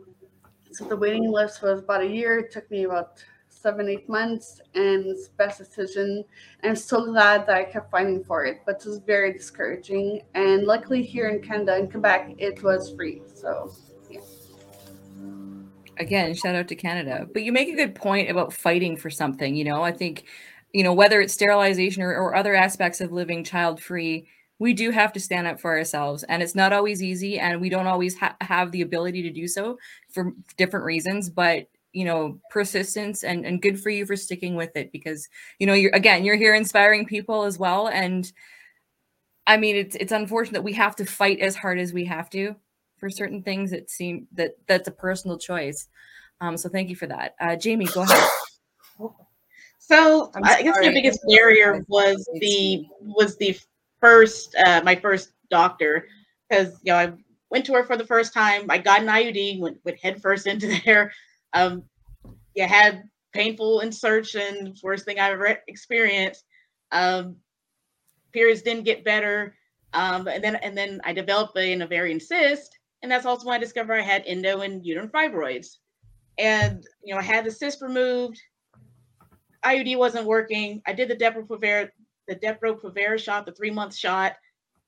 so 0.72 0.84
the 0.84 0.98
waiting 0.98 1.32
list 1.32 1.62
was 1.62 1.80
about 1.80 2.02
a 2.02 2.06
year. 2.06 2.40
It 2.40 2.52
took 2.52 2.70
me 2.70 2.84
about 2.84 3.24
seven, 3.62 3.88
eight 3.90 4.10
months, 4.10 4.60
and 4.76 5.16
best 5.38 5.60
decision. 5.60 6.24
I'm 6.64 6.76
so 6.76 7.06
glad 7.06 7.46
that 7.48 7.56
I 7.56 7.64
kept 7.64 7.92
fighting 7.92 8.24
for 8.24 8.46
it, 8.46 8.62
but 8.66 8.82
it 8.84 8.86
was 8.88 9.00
very 9.00 9.34
discouraging. 9.34 10.22
And 10.34 10.64
luckily, 10.64 11.04
here 11.04 11.30
in 11.30 11.42
Canada 11.42 11.76
and 11.76 11.92
Quebec, 11.92 12.36
it 12.38 12.62
was 12.64 12.94
free. 12.96 13.22
So, 13.34 13.72
yeah. 14.10 14.20
Again, 15.98 16.34
shout 16.34 16.56
out 16.56 16.68
to 16.70 16.76
Canada. 16.76 17.28
But 17.32 17.44
you 17.44 17.52
make 17.52 17.70
a 17.70 17.76
good 17.76 17.94
point 17.94 18.30
about 18.32 18.54
fighting 18.54 18.98
for 18.98 19.10
something. 19.10 19.56
You 19.56 19.66
know, 19.66 19.84
I 19.84 19.92
think, 19.92 20.26
you 20.74 20.84
know, 20.84 20.94
whether 20.94 21.22
it's 21.22 21.34
sterilization 21.34 22.02
or, 22.02 22.16
or 22.16 22.36
other 22.36 22.56
aspects 22.56 23.02
of 23.02 23.12
living 23.12 23.44
child 23.44 23.82
free, 23.82 24.28
we 24.62 24.74
do 24.74 24.92
have 24.92 25.12
to 25.14 25.20
stand 25.20 25.48
up 25.48 25.60
for 25.60 25.76
ourselves 25.76 26.24
and 26.26 26.44
it's 26.44 26.54
not 26.54 26.72
always 26.72 27.02
easy 27.02 27.40
and 27.40 27.60
we 27.60 27.68
don't 27.68 27.88
always 27.88 28.16
ha- 28.16 28.36
have 28.42 28.72
the 28.72 28.84
ability 28.84 29.24
to 29.24 29.32
do 29.32 29.48
so 29.48 29.76
for 30.14 30.34
different 30.56 30.86
reasons 30.86 31.32
but 31.32 31.66
you 31.94 32.06
know 32.06 32.40
persistence 32.50 33.24
and 33.24 33.46
and 33.46 33.62
good 33.62 33.80
for 33.80 33.90
you 33.90 34.06
for 34.06 34.16
sticking 34.16 34.56
with 34.56 34.76
it 34.76 34.92
because 34.92 35.28
you 35.60 35.68
know 35.68 35.74
you're 35.74 35.94
again 35.94 36.24
you're 36.24 36.36
here 36.36 36.56
inspiring 36.56 37.06
people 37.06 37.44
as 37.44 37.60
well 37.60 37.88
and 37.88 38.32
i 39.48 39.58
mean 39.58 39.76
it's 39.76 39.96
it's 39.96 40.12
unfortunate 40.12 40.54
that 40.54 40.64
we 40.64 40.74
have 40.74 40.96
to 40.96 41.06
fight 41.06 41.40
as 41.40 41.56
hard 41.56 41.80
as 41.80 41.94
we 41.94 42.06
have 42.06 42.30
to 42.30 42.56
for 42.98 43.10
certain 43.10 43.44
things 43.44 43.74
it 43.74 43.90
seem 43.90 44.28
that 44.32 44.56
that's 44.68 44.88
a 44.88 44.92
personal 44.92 45.38
choice 45.38 45.88
um 46.40 46.56
so 46.56 46.70
thank 46.70 46.90
you 46.90 46.96
for 46.96 47.08
that 47.08 47.36
uh 47.42 47.56
jamie 47.56 47.86
go 47.88 48.02
ahead 48.02 48.30
So 49.92 50.32
I'm 50.36 50.44
I 50.46 50.62
guess 50.62 50.76
sorry. 50.76 50.88
my 50.88 50.94
biggest 50.94 51.20
barrier 51.28 51.84
was 51.90 52.26
the 52.40 52.86
was 53.02 53.36
the 53.38 53.60
first 54.00 54.56
uh, 54.66 54.82
my 54.86 54.96
first 54.96 55.34
doctor 55.50 56.08
because 56.50 56.80
you 56.84 56.94
know 56.94 56.98
I 56.98 57.14
went 57.50 57.66
to 57.66 57.74
her 57.74 57.84
for 57.84 57.98
the 57.98 58.06
first 58.06 58.34
time. 58.34 58.68
I 58.70 58.78
got 58.78 59.02
an 59.02 59.08
IUD, 59.08 59.60
went 59.60 59.80
went 59.84 60.00
head 60.00 60.22
first 60.22 60.48
into 60.48 60.80
there. 60.86 61.12
Um, 61.54 61.84
you 62.56 62.68
had 62.68 63.04
painful 63.34 63.80
insertion, 63.82 64.74
worst 64.84 65.06
thing 65.06 65.20
I 65.20 65.32
ever 65.32 65.58
experienced. 65.68 66.44
Um, 66.92 67.38
periods 68.34 68.62
didn't 68.62 68.84
get 68.84 69.04
better, 69.04 69.56
um, 69.94 70.28
and 70.28 70.44
then 70.44 70.56
and 70.58 70.78
then 70.78 71.02
I 71.04 71.14
developed 71.14 71.58
an 71.58 71.82
ovarian 71.82 72.20
cyst, 72.20 72.78
and 73.02 73.12
that's 73.12 73.26
also 73.26 73.46
when 73.46 73.56
I 73.56 73.60
discovered 73.60 73.96
I 73.96 74.02
had 74.02 74.24
endo 74.26 74.62
and 74.62 74.86
uterine 74.86 75.10
fibroids. 75.10 75.78
And 76.38 76.86
you 77.04 77.14
know 77.14 77.20
I 77.20 77.24
had 77.24 77.46
the 77.46 77.52
cyst 77.52 77.82
removed. 77.82 78.40
IUD 79.66 79.98
wasn't 79.98 80.26
working. 80.26 80.82
I 80.88 80.94
did 80.94 81.08
the 81.08 81.16
Depo-Provera, 81.16 81.90
the 82.28 82.36
Depo-Provera 82.36 83.20
shot, 83.20 83.46
the 83.46 83.52
three 83.52 83.70
month 83.70 83.96
shot. 83.96 84.36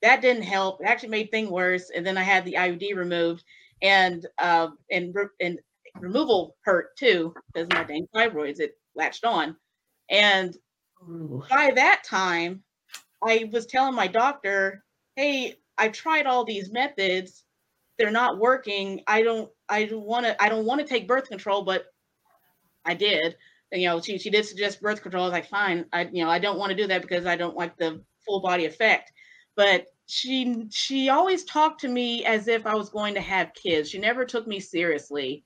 That 0.02 0.22
didn't 0.22 0.44
help. 0.44 0.82
It 0.82 0.88
actually 0.88 1.10
made 1.10 1.30
things 1.30 1.50
worse. 1.50 1.92
And 1.96 2.06
then 2.06 2.18
I 2.18 2.24
had 2.24 2.44
the 2.44 2.54
IUD 2.54 2.96
removed, 2.96 3.44
and 3.82 4.26
uh, 4.40 4.70
and 4.90 5.16
and 5.40 5.60
removal 6.00 6.56
hurt 6.64 6.96
too 6.98 7.34
because 7.54 7.68
my 7.70 7.84
dang 7.84 8.08
fibroids 8.16 8.60
it 8.60 8.74
latched 8.96 9.26
on. 9.26 9.56
And 10.10 10.56
by 11.50 11.72
that 11.76 12.04
time, 12.04 12.64
I 13.24 13.50
was 13.52 13.66
telling 13.66 13.96
my 13.96 14.08
doctor, 14.08 14.84
"Hey, 15.16 15.60
I've 15.78 15.94
tried 15.94 16.26
all 16.28 16.46
these 16.46 16.72
methods. 16.72 17.46
They're 17.98 18.12
not 18.12 18.40
working. 18.40 19.04
I 19.08 19.22
don't. 19.24 19.52
I 19.70 19.86
don't 19.86 20.06
want 20.06 20.26
to. 20.26 20.42
I 20.44 20.50
don't 20.50 20.66
want 20.66 20.82
to 20.82 20.88
take 20.88 21.08
birth 21.08 21.28
control, 21.30 21.64
but 21.64 21.86
I 22.86 22.94
did. 22.94 23.36
And, 23.72 23.82
you 23.82 23.88
know, 23.88 24.02
she 24.02 24.18
she 24.20 24.30
did 24.30 24.46
suggest 24.46 24.82
birth 24.82 25.02
control. 25.02 25.24
I 25.24 25.28
was 25.28 25.34
like, 25.34 25.50
fine. 25.50 25.86
I 25.94 26.04
you 26.12 26.24
know 26.24 26.30
I 26.30 26.40
don't 26.40 26.60
want 26.60 26.72
to 26.72 26.76
do 26.78 26.88
that 26.88 27.02
because 27.02 27.26
I 27.26 27.36
don't 27.36 27.56
like 27.56 27.78
the 27.78 28.04
full 28.26 28.42
body 28.42 28.66
effect. 28.66 29.12
But 29.56 29.88
she 30.08 30.68
she 30.72 31.10
always 31.10 31.44
talked 31.46 31.82
to 31.82 31.88
me 31.88 32.26
as 32.26 32.48
if 32.48 32.66
I 32.66 32.76
was 32.76 32.90
going 32.90 33.16
to 33.16 33.22
have 33.22 33.54
kids. 33.54 33.90
She 33.90 34.00
never 34.00 34.26
took 34.26 34.48
me 34.48 34.60
seriously. 34.60 35.44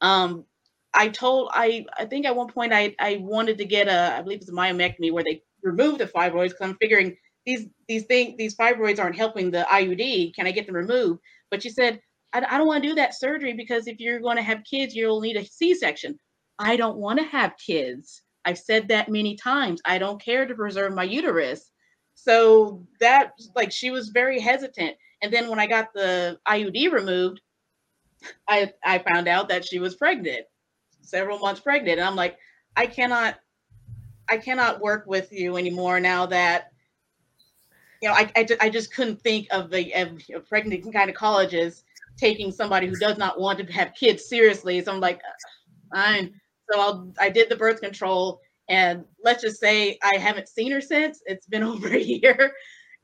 Um, 0.00 0.44
I 0.92 1.08
told 1.08 1.50
I 1.52 1.84
I 1.98 2.04
think 2.04 2.26
at 2.26 2.36
one 2.36 2.48
point 2.48 2.72
I 2.72 2.94
I 3.00 3.18
wanted 3.20 3.58
to 3.58 3.64
get 3.64 3.88
a 3.88 4.16
I 4.16 4.22
believe 4.22 4.40
it's 4.40 4.48
a 4.48 4.52
myomectomy 4.52 5.12
where 5.12 5.24
they 5.24 5.42
remove 5.62 5.98
the 5.98 6.06
fibroids 6.06 6.50
because 6.50 6.68
I'm 6.68 6.76
figuring 6.80 7.16
these 7.44 7.66
these 7.88 8.04
things 8.04 8.36
these 8.38 8.56
fibroids 8.56 9.00
aren't 9.00 9.16
helping 9.16 9.50
the 9.50 9.66
IUD. 9.70 10.34
Can 10.34 10.46
I 10.46 10.52
get 10.52 10.66
them 10.66 10.76
removed? 10.76 11.20
But 11.50 11.62
she 11.62 11.70
said 11.70 12.00
I, 12.32 12.44
I 12.48 12.58
don't 12.58 12.66
want 12.66 12.82
to 12.82 12.88
do 12.88 12.94
that 12.96 13.18
surgery 13.18 13.54
because 13.54 13.86
if 13.86 13.98
you're 13.98 14.20
going 14.20 14.36
to 14.36 14.42
have 14.42 14.62
kids, 14.68 14.94
you'll 14.94 15.20
need 15.20 15.36
a 15.36 15.44
C-section. 15.44 16.18
I 16.58 16.76
don't 16.76 16.98
want 16.98 17.18
to 17.18 17.24
have 17.24 17.54
kids. 17.64 18.22
I've 18.44 18.58
said 18.58 18.88
that 18.88 19.08
many 19.08 19.36
times. 19.36 19.80
I 19.84 19.98
don't 19.98 20.22
care 20.22 20.46
to 20.46 20.54
preserve 20.54 20.94
my 20.94 21.04
uterus. 21.04 21.70
So 22.14 22.86
that 23.00 23.32
like 23.56 23.72
she 23.72 23.90
was 23.90 24.10
very 24.10 24.40
hesitant. 24.40 24.96
And 25.22 25.32
then 25.32 25.48
when 25.48 25.58
I 25.58 25.66
got 25.66 25.88
the 25.94 26.38
IUD 26.46 26.92
removed, 26.92 27.40
I 28.48 28.72
I 28.84 28.98
found 28.98 29.28
out 29.28 29.48
that 29.48 29.64
she 29.64 29.78
was 29.78 29.94
pregnant. 29.96 30.46
several 31.02 31.38
months 31.38 31.60
pregnant. 31.60 31.98
And 31.98 32.08
I'm 32.08 32.16
like, 32.16 32.38
I 32.76 32.86
cannot, 32.86 33.36
I 34.28 34.38
cannot 34.38 34.80
work 34.80 35.04
with 35.06 35.32
you 35.32 35.56
anymore 35.56 36.00
now 36.00 36.26
that, 36.26 36.72
you 38.02 38.08
know, 38.08 38.14
I, 38.14 38.30
I, 38.36 38.46
I 38.62 38.70
just 38.70 38.94
couldn't 38.94 39.22
think 39.22 39.48
of 39.50 39.70
the 39.70 39.92
of, 39.94 40.08
pregnant 40.48 40.84
kind 40.92 41.10
of 41.10 41.16
pregnant 41.16 41.16
gynecologists 41.16 41.82
taking 42.18 42.52
somebody 42.52 42.86
who 42.86 42.96
does 42.96 43.18
not 43.18 43.40
want 43.40 43.58
to 43.58 43.72
have 43.72 43.94
kids 43.94 44.28
seriously. 44.28 44.82
So 44.82 44.92
I'm 44.92 45.00
like, 45.00 45.18
uh, 45.18 45.96
fine. 45.96 46.34
So 46.70 46.80
I'll, 46.80 47.12
I 47.20 47.30
did 47.30 47.48
the 47.48 47.56
birth 47.56 47.80
control 47.80 48.40
and 48.68 49.04
let's 49.24 49.42
just 49.42 49.60
say 49.60 49.98
I 50.02 50.18
haven't 50.18 50.48
seen 50.48 50.72
her 50.72 50.80
since. 50.80 51.22
It's 51.26 51.46
been 51.46 51.62
over 51.72 51.88
a 51.88 52.00
year. 52.00 52.52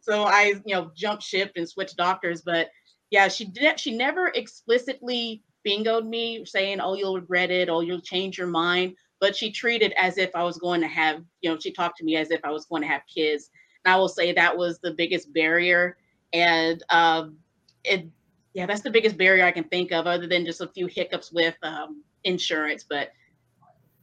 So 0.00 0.24
I, 0.24 0.54
you 0.66 0.74
know, 0.74 0.90
jumped 0.96 1.22
ship 1.22 1.52
and 1.56 1.68
switched 1.68 1.96
doctors. 1.96 2.42
But 2.42 2.70
yeah, 3.10 3.28
she 3.28 3.44
did 3.44 3.78
she 3.78 3.96
never 3.96 4.28
explicitly 4.28 5.42
bingoed 5.64 6.06
me 6.06 6.44
saying, 6.44 6.80
Oh, 6.80 6.94
you'll 6.94 7.16
regret 7.16 7.50
it, 7.50 7.68
oh, 7.68 7.80
you'll 7.80 8.00
change 8.00 8.38
your 8.38 8.46
mind. 8.46 8.96
But 9.20 9.36
she 9.36 9.52
treated 9.52 9.92
as 9.98 10.16
if 10.16 10.30
I 10.34 10.42
was 10.44 10.56
going 10.58 10.80
to 10.80 10.88
have, 10.88 11.22
you 11.42 11.50
know, 11.50 11.58
she 11.58 11.72
talked 11.72 11.98
to 11.98 12.04
me 12.04 12.16
as 12.16 12.30
if 12.30 12.40
I 12.42 12.50
was 12.50 12.64
going 12.64 12.82
to 12.82 12.88
have 12.88 13.02
kids. 13.12 13.50
And 13.84 13.92
I 13.92 13.96
will 13.96 14.08
say 14.08 14.32
that 14.32 14.56
was 14.56 14.78
the 14.78 14.92
biggest 14.92 15.32
barrier. 15.34 15.96
And 16.32 16.82
um 16.90 17.36
it 17.84 18.06
yeah, 18.52 18.66
that's 18.66 18.82
the 18.82 18.90
biggest 18.90 19.16
barrier 19.16 19.44
I 19.44 19.52
can 19.52 19.64
think 19.64 19.92
of, 19.92 20.06
other 20.06 20.26
than 20.26 20.44
just 20.44 20.60
a 20.60 20.66
few 20.68 20.86
hiccups 20.86 21.30
with 21.32 21.54
um, 21.62 22.02
insurance. 22.24 22.84
But 22.88 23.12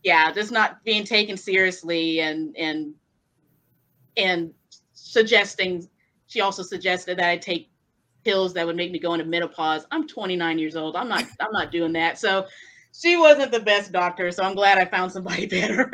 yeah, 0.04 0.32
just 0.32 0.52
not 0.52 0.84
being 0.86 1.04
taken 1.04 1.36
seriously 1.36 2.22
and 2.22 2.56
and 2.58 2.94
and 4.16 4.54
suggesting. 4.94 5.88
She 6.28 6.42
also 6.42 6.64
suggested 6.64 7.20
that 7.20 7.30
I 7.30 7.38
take 7.38 7.70
pills 8.28 8.54
that 8.54 8.66
would 8.68 8.76
make 8.76 8.92
me 8.92 9.00
go 9.00 9.14
into 9.14 9.24
menopause. 9.24 9.86
I'm 9.90 10.06
29 10.06 10.60
years 10.60 10.76
old. 10.76 10.98
I'm 10.98 11.08
not. 11.08 11.24
I'm 11.40 11.52
not 11.54 11.72
doing 11.72 11.94
that. 11.94 12.20
So 12.20 12.46
she 12.92 13.16
wasn't 13.16 13.54
the 13.54 13.62
best 13.62 13.94
doctor. 13.94 14.30
So 14.32 14.44
I'm 14.44 14.54
glad 14.54 14.78
I 14.78 14.84
found 14.84 15.14
somebody 15.14 15.46
better. 15.58 15.90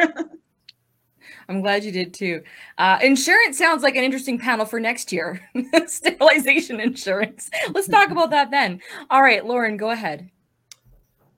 I'm 1.48 1.62
glad 1.62 1.84
you 1.84 1.92
did 1.92 2.12
too. 2.12 2.42
Uh, 2.80 2.98
insurance 3.04 3.60
sounds 3.60 3.84
like 3.84 3.96
an 3.96 4.04
interesting 4.04 4.40
panel 4.40 4.66
for 4.66 4.80
next 4.80 5.12
year. 5.12 5.48
Sterilization 5.86 6.80
insurance. 6.80 7.52
Let's 7.72 7.88
talk 7.88 8.10
about 8.10 8.32
that 8.32 8.50
then. 8.50 8.82
All 9.12 9.22
right, 9.22 9.46
Lauren, 9.46 9.78
go 9.78 9.92
ahead. 9.92 10.32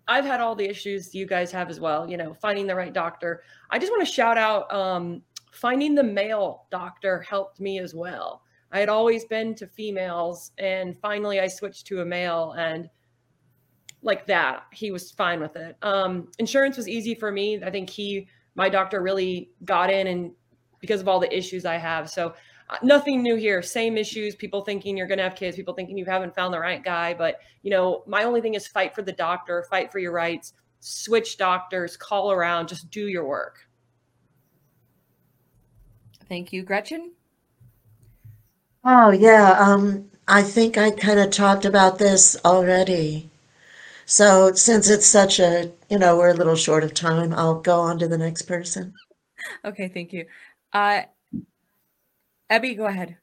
I've 0.08 0.23
had 0.23 0.39
all 0.39 0.55
the 0.55 0.69
issues 0.69 1.13
you 1.13 1.25
guys 1.25 1.51
have 1.51 1.69
as 1.69 1.81
well, 1.81 2.10
you 2.10 2.15
know, 2.15 2.34
finding 2.36 2.67
the 2.67 2.75
right 2.75 2.93
doctor. 2.93 3.43
I 3.69 3.79
just 3.79 3.91
want 3.91 4.08
to 4.08 4.13
shout 4.13 4.38
out 4.38 4.71
um, 4.73 5.23
finding 5.51 5.93
the 5.93 6.03
male 6.03 6.67
doctor 6.71 7.21
helped 7.21 7.60
me 7.60 7.79
as 7.79 7.93
well. 7.93 8.44
I 8.76 8.80
had 8.80 8.90
always 8.90 9.24
been 9.24 9.56
to 9.56 9.68
females, 9.68 10.52
and 10.58 11.00
finally 11.00 11.40
I 11.40 11.48
switched 11.48 11.88
to 11.88 12.02
a 12.02 12.06
male, 12.06 12.54
and 12.58 12.90
like 14.02 14.28
that, 14.28 14.64
he 14.74 14.92
was 14.92 15.12
fine 15.12 15.40
with 15.40 15.56
it. 15.56 15.78
Um, 15.82 16.30
insurance 16.40 16.76
was 16.76 16.90
easy 16.90 17.16
for 17.16 17.32
me. 17.32 17.64
I 17.64 17.72
think 17.72 17.90
he 17.90 18.28
my 18.54 18.68
doctor 18.68 19.02
really 19.02 19.50
got 19.64 19.90
in 19.90 20.08
and 20.08 20.32
because 20.82 21.00
of 21.00 21.08
all 21.08 21.22
the 21.22 21.34
issues 21.34 21.66
I 21.66 21.78
have. 21.78 22.10
So 22.10 22.34
uh, 22.70 22.76
nothing 22.84 23.24
new 23.24 23.38
here. 23.38 23.62
Same 23.62 23.98
issues. 23.98 24.36
People 24.36 24.62
thinking 24.62 24.98
you're 24.98 25.08
going 25.08 25.20
to 25.20 25.24
have 25.24 25.36
kids. 25.36 25.56
People 25.56 25.74
thinking 25.74 25.98
you 25.98 26.04
haven't 26.04 26.36
found 26.36 26.54
the 26.54 26.60
right 26.60 26.84
guy. 26.84 27.14
But 27.14 27.40
you 27.64 27.72
know, 27.72 28.04
my 28.06 28.26
only 28.26 28.42
thing 28.42 28.56
is 28.56 28.68
fight 28.68 28.94
for 28.94 29.04
the 29.04 29.14
doctor. 29.14 29.66
Fight 29.70 29.90
for 29.90 30.00
your 30.00 30.12
rights. 30.12 30.52
Switch 30.82 31.38
doctors. 31.38 31.96
Call 31.96 32.30
around. 32.30 32.68
Just 32.68 32.92
do 32.92 33.08
your 33.08 33.26
work. 33.26 33.70
Thank 36.28 36.52
you, 36.52 36.62
Gretchen. 36.62 37.14
Oh 38.86 39.12
yeah. 39.12 39.52
Um, 39.60 40.10
I 40.30 40.41
think 40.41 40.78
I 40.78 40.91
kind 40.91 41.19
of 41.19 41.30
talked 41.32 41.65
about 41.65 42.00
this 42.00 42.38
already. 42.45 43.30
So 44.06 44.54
since 44.54 44.89
it's 44.89 45.08
such 45.08 45.39
a, 45.39 45.71
you 45.89 46.00
know, 46.00 46.17
we're 46.17 46.30
a 46.30 46.36
little 46.36 46.56
short 46.56 46.84
of 46.84 46.93
time, 46.93 47.34
I'll 47.34 47.62
go 47.62 47.80
on 47.82 48.00
to 48.00 48.08
the 48.08 48.17
next 48.17 48.43
person. 48.43 48.93
Okay, 49.65 49.89
thank 49.89 50.13
you. 50.13 50.26
Uh, 50.74 51.04
Abby, 52.50 52.76
go 52.76 52.86
ahead. 52.86 53.17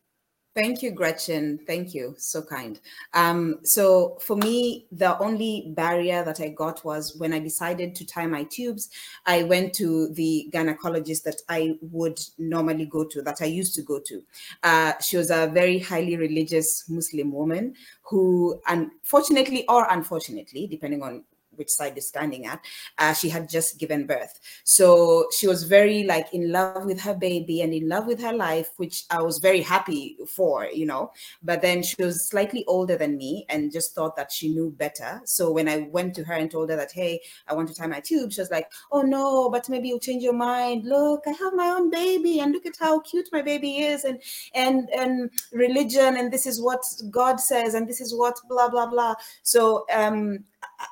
Thank 0.54 0.82
you, 0.82 0.90
Gretchen. 0.90 1.58
Thank 1.66 1.94
you. 1.94 2.14
So 2.18 2.42
kind. 2.42 2.78
Um, 3.14 3.60
so 3.64 4.18
for 4.20 4.36
me, 4.36 4.86
the 4.92 5.18
only 5.18 5.72
barrier 5.74 6.22
that 6.24 6.40
I 6.40 6.48
got 6.48 6.84
was 6.84 7.16
when 7.16 7.32
I 7.32 7.38
decided 7.38 7.94
to 7.94 8.06
tie 8.06 8.26
my 8.26 8.44
tubes, 8.44 8.90
I 9.24 9.44
went 9.44 9.72
to 9.74 10.08
the 10.08 10.50
gynecologist 10.52 11.22
that 11.22 11.40
I 11.48 11.78
would 11.80 12.20
normally 12.36 12.84
go 12.84 13.04
to, 13.04 13.22
that 13.22 13.40
I 13.40 13.46
used 13.46 13.74
to 13.76 13.82
go 13.82 13.98
to. 14.00 14.22
Uh, 14.62 14.92
she 15.00 15.16
was 15.16 15.30
a 15.30 15.46
very 15.46 15.78
highly 15.78 16.18
religious 16.18 16.84
Muslim 16.86 17.32
woman 17.32 17.74
who, 18.02 18.60
unfortunately 18.68 19.64
or 19.68 19.86
unfortunately, 19.90 20.66
depending 20.66 21.02
on 21.02 21.24
which 21.62 21.70
side 21.70 21.96
is 21.96 22.08
standing 22.08 22.44
at 22.46 22.60
uh, 22.98 23.14
she 23.14 23.28
had 23.28 23.48
just 23.48 23.78
given 23.78 24.04
birth. 24.06 24.40
So 24.64 25.26
she 25.36 25.46
was 25.46 25.62
very 25.62 26.02
like 26.04 26.32
in 26.34 26.50
love 26.50 26.84
with 26.84 27.00
her 27.00 27.14
baby 27.14 27.62
and 27.62 27.72
in 27.72 27.88
love 27.88 28.06
with 28.06 28.20
her 28.20 28.32
life 28.32 28.70
which 28.76 29.04
i 29.10 29.20
was 29.20 29.38
very 29.38 29.60
happy 29.60 30.16
for 30.28 30.66
you 30.66 30.86
know. 30.86 31.12
But 31.42 31.62
then 31.62 31.82
she 31.82 32.02
was 32.02 32.28
slightly 32.28 32.64
older 32.66 32.96
than 32.96 33.16
me 33.16 33.46
and 33.48 33.72
just 33.72 33.94
thought 33.94 34.16
that 34.16 34.32
she 34.32 34.48
knew 34.48 34.70
better. 34.70 35.20
So 35.24 35.52
when 35.52 35.68
i 35.68 35.88
went 35.98 36.14
to 36.16 36.24
her 36.24 36.34
and 36.34 36.50
told 36.50 36.70
her 36.70 36.76
that 36.76 36.92
hey 36.92 37.20
i 37.48 37.54
want 37.54 37.68
to 37.68 37.74
tie 37.74 37.86
my 37.86 38.00
tube 38.00 38.32
she 38.32 38.40
was 38.40 38.50
like 38.50 38.70
oh 38.90 39.02
no 39.02 39.50
but 39.50 39.68
maybe 39.68 39.88
you'll 39.88 40.08
change 40.08 40.22
your 40.22 40.32
mind. 40.32 40.84
Look 40.84 41.22
i 41.26 41.30
have 41.30 41.54
my 41.54 41.68
own 41.68 41.90
baby 41.90 42.40
and 42.40 42.52
look 42.52 42.66
at 42.66 42.76
how 42.78 43.00
cute 43.00 43.28
my 43.32 43.42
baby 43.42 43.78
is 43.78 44.04
and 44.04 44.20
and 44.54 44.90
and 44.90 45.30
religion 45.52 46.16
and 46.16 46.32
this 46.32 46.46
is 46.46 46.60
what 46.60 46.82
god 47.10 47.40
says 47.40 47.74
and 47.74 47.88
this 47.88 48.00
is 48.00 48.14
what 48.14 48.36
blah 48.48 48.68
blah 48.68 48.86
blah. 48.86 49.14
So 49.42 49.84
um 49.92 50.44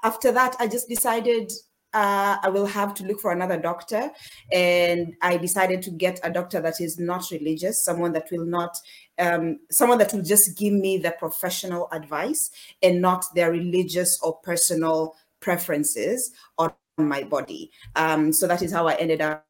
after 0.02 0.32
that, 0.32 0.56
I 0.58 0.66
just 0.66 0.88
decided 0.88 1.52
uh, 1.92 2.36
I 2.42 2.48
will 2.48 2.66
have 2.66 2.94
to 2.94 3.04
look 3.04 3.20
for 3.20 3.32
another 3.32 3.56
doctor. 3.56 4.10
And 4.52 5.14
I 5.22 5.36
decided 5.36 5.82
to 5.82 5.90
get 5.90 6.20
a 6.22 6.30
doctor 6.30 6.60
that 6.60 6.80
is 6.80 6.98
not 6.98 7.30
religious, 7.30 7.84
someone 7.84 8.12
that 8.12 8.28
will 8.30 8.44
not, 8.44 8.76
um, 9.18 9.58
someone 9.70 9.98
that 9.98 10.12
will 10.12 10.22
just 10.22 10.56
give 10.56 10.72
me 10.72 10.98
the 10.98 11.12
professional 11.12 11.88
advice 11.92 12.50
and 12.82 13.00
not 13.00 13.24
their 13.34 13.50
religious 13.50 14.20
or 14.22 14.36
personal 14.38 15.16
preferences 15.40 16.32
on 16.58 16.72
my 16.98 17.22
body. 17.22 17.70
Um, 17.96 18.32
so 18.32 18.46
that 18.46 18.62
is 18.62 18.72
how 18.72 18.86
I 18.86 18.94
ended 18.94 19.20
up 19.20 19.44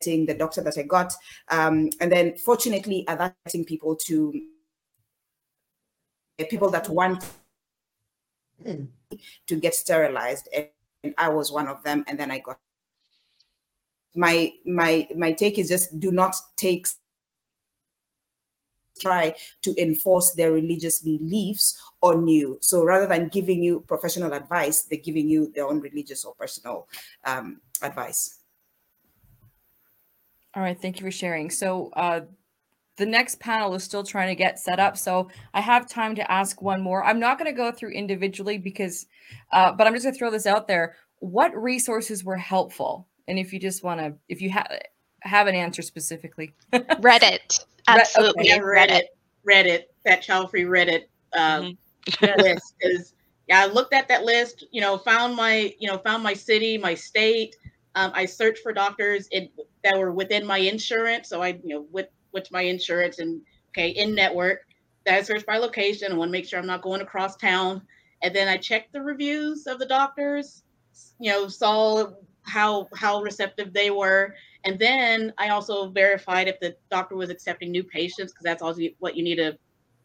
getting 0.00 0.24
the 0.24 0.34
doctor 0.34 0.62
that 0.62 0.78
I 0.78 0.82
got. 0.82 1.12
Um, 1.48 1.90
and 2.00 2.10
then 2.10 2.38
fortunately, 2.38 3.06
advising 3.08 3.64
people 3.66 3.96
to 4.06 4.32
people 6.46 6.70
that 6.70 6.88
want 6.88 7.24
to 9.46 9.56
get 9.56 9.74
sterilized 9.74 10.48
and 10.52 11.14
i 11.18 11.28
was 11.28 11.50
one 11.50 11.66
of 11.68 11.82
them 11.82 12.04
and 12.06 12.18
then 12.18 12.30
i 12.30 12.38
got 12.38 12.58
my 14.14 14.52
my 14.66 15.06
my 15.16 15.32
take 15.32 15.58
is 15.58 15.68
just 15.68 15.98
do 16.00 16.10
not 16.10 16.34
take 16.56 16.86
try 19.00 19.34
to 19.62 19.74
enforce 19.80 20.32
their 20.32 20.52
religious 20.52 21.00
beliefs 21.00 21.80
on 22.02 22.28
you. 22.28 22.58
So 22.60 22.84
rather 22.84 23.06
than 23.06 23.28
giving 23.28 23.62
you 23.62 23.80
professional 23.88 24.34
advice 24.34 24.82
they're 24.82 24.98
giving 24.98 25.28
you 25.28 25.50
their 25.54 25.66
own 25.66 25.80
religious 25.80 26.24
or 26.24 26.34
personal 26.34 26.86
um, 27.24 27.60
advice. 27.82 28.40
All 30.54 30.62
right 30.62 30.78
thank 30.80 31.00
you 31.00 31.06
for 31.06 31.10
sharing. 31.10 31.50
So 31.50 31.90
uh 31.94 32.22
the 33.00 33.06
next 33.06 33.40
panel 33.40 33.74
is 33.74 33.82
still 33.82 34.04
trying 34.04 34.28
to 34.28 34.34
get 34.34 34.58
set 34.58 34.78
up. 34.78 34.94
So 34.94 35.30
I 35.54 35.62
have 35.62 35.88
time 35.88 36.14
to 36.16 36.30
ask 36.30 36.60
one 36.60 36.82
more. 36.82 37.02
I'm 37.02 37.18
not 37.18 37.38
going 37.38 37.50
to 37.50 37.56
go 37.56 37.72
through 37.72 37.92
individually 37.92 38.58
because, 38.58 39.06
uh, 39.52 39.72
but 39.72 39.86
I'm 39.86 39.94
just 39.94 40.04
going 40.04 40.12
to 40.12 40.18
throw 40.18 40.30
this 40.30 40.46
out 40.46 40.68
there. 40.68 40.96
What 41.20 41.56
resources 41.56 42.22
were 42.22 42.36
helpful? 42.36 43.08
And 43.26 43.38
if 43.38 43.54
you 43.54 43.58
just 43.58 43.82
want 43.82 44.00
to, 44.00 44.14
if 44.28 44.42
you 44.42 44.50
have 44.50 44.68
have 45.22 45.46
an 45.46 45.54
answer 45.54 45.80
specifically, 45.80 46.52
Reddit, 46.72 47.64
absolutely, 47.88 48.52
okay. 48.52 48.60
Reddit, 48.60 49.02
Reddit, 49.48 49.84
that 50.04 50.20
child 50.20 50.50
free 50.50 50.64
Reddit 50.64 51.04
uh, 51.32 51.60
mm-hmm. 51.60 52.40
list 52.42 52.74
is. 52.82 53.14
Yeah, 53.48 53.62
I 53.62 53.66
looked 53.66 53.94
at 53.94 54.08
that 54.08 54.24
list. 54.24 54.64
You 54.72 54.82
know, 54.82 54.98
found 54.98 55.34
my, 55.34 55.74
you 55.78 55.90
know, 55.90 55.96
found 55.98 56.22
my 56.22 56.34
city, 56.34 56.76
my 56.76 56.94
state. 56.94 57.56
Um, 57.94 58.12
I 58.14 58.26
searched 58.26 58.62
for 58.62 58.72
doctors 58.72 59.26
in, 59.32 59.48
that 59.84 59.98
were 59.98 60.12
within 60.12 60.46
my 60.46 60.58
insurance. 60.58 61.28
So 61.28 61.42
I, 61.42 61.58
you 61.64 61.74
know, 61.74 61.86
with 61.90 62.06
with 62.32 62.50
my 62.50 62.62
insurance 62.62 63.18
and 63.18 63.40
okay 63.70 63.90
in 63.90 64.14
network. 64.14 64.66
That 65.06 65.14
I 65.14 65.22
search 65.22 65.46
by 65.46 65.56
location. 65.56 66.12
I 66.12 66.14
want 66.14 66.28
to 66.28 66.32
make 66.32 66.46
sure 66.46 66.58
I'm 66.58 66.66
not 66.66 66.82
going 66.82 67.00
across 67.00 67.36
town. 67.36 67.82
And 68.22 68.34
then 68.34 68.48
I 68.48 68.58
checked 68.58 68.92
the 68.92 69.00
reviews 69.00 69.66
of 69.66 69.78
the 69.78 69.86
doctors. 69.86 70.62
You 71.18 71.30
know, 71.30 71.48
saw 71.48 72.10
how 72.42 72.88
how 72.94 73.22
receptive 73.22 73.72
they 73.72 73.90
were, 73.90 74.34
and 74.64 74.78
then 74.78 75.32
I 75.38 75.48
also 75.48 75.88
verified 75.88 76.48
if 76.48 76.60
the 76.60 76.76
doctor 76.90 77.16
was 77.16 77.30
accepting 77.30 77.70
new 77.70 77.84
patients 77.84 78.32
because 78.32 78.44
that's 78.44 78.62
also 78.62 78.82
what 78.98 79.16
you 79.16 79.22
need 79.22 79.36
to 79.36 79.56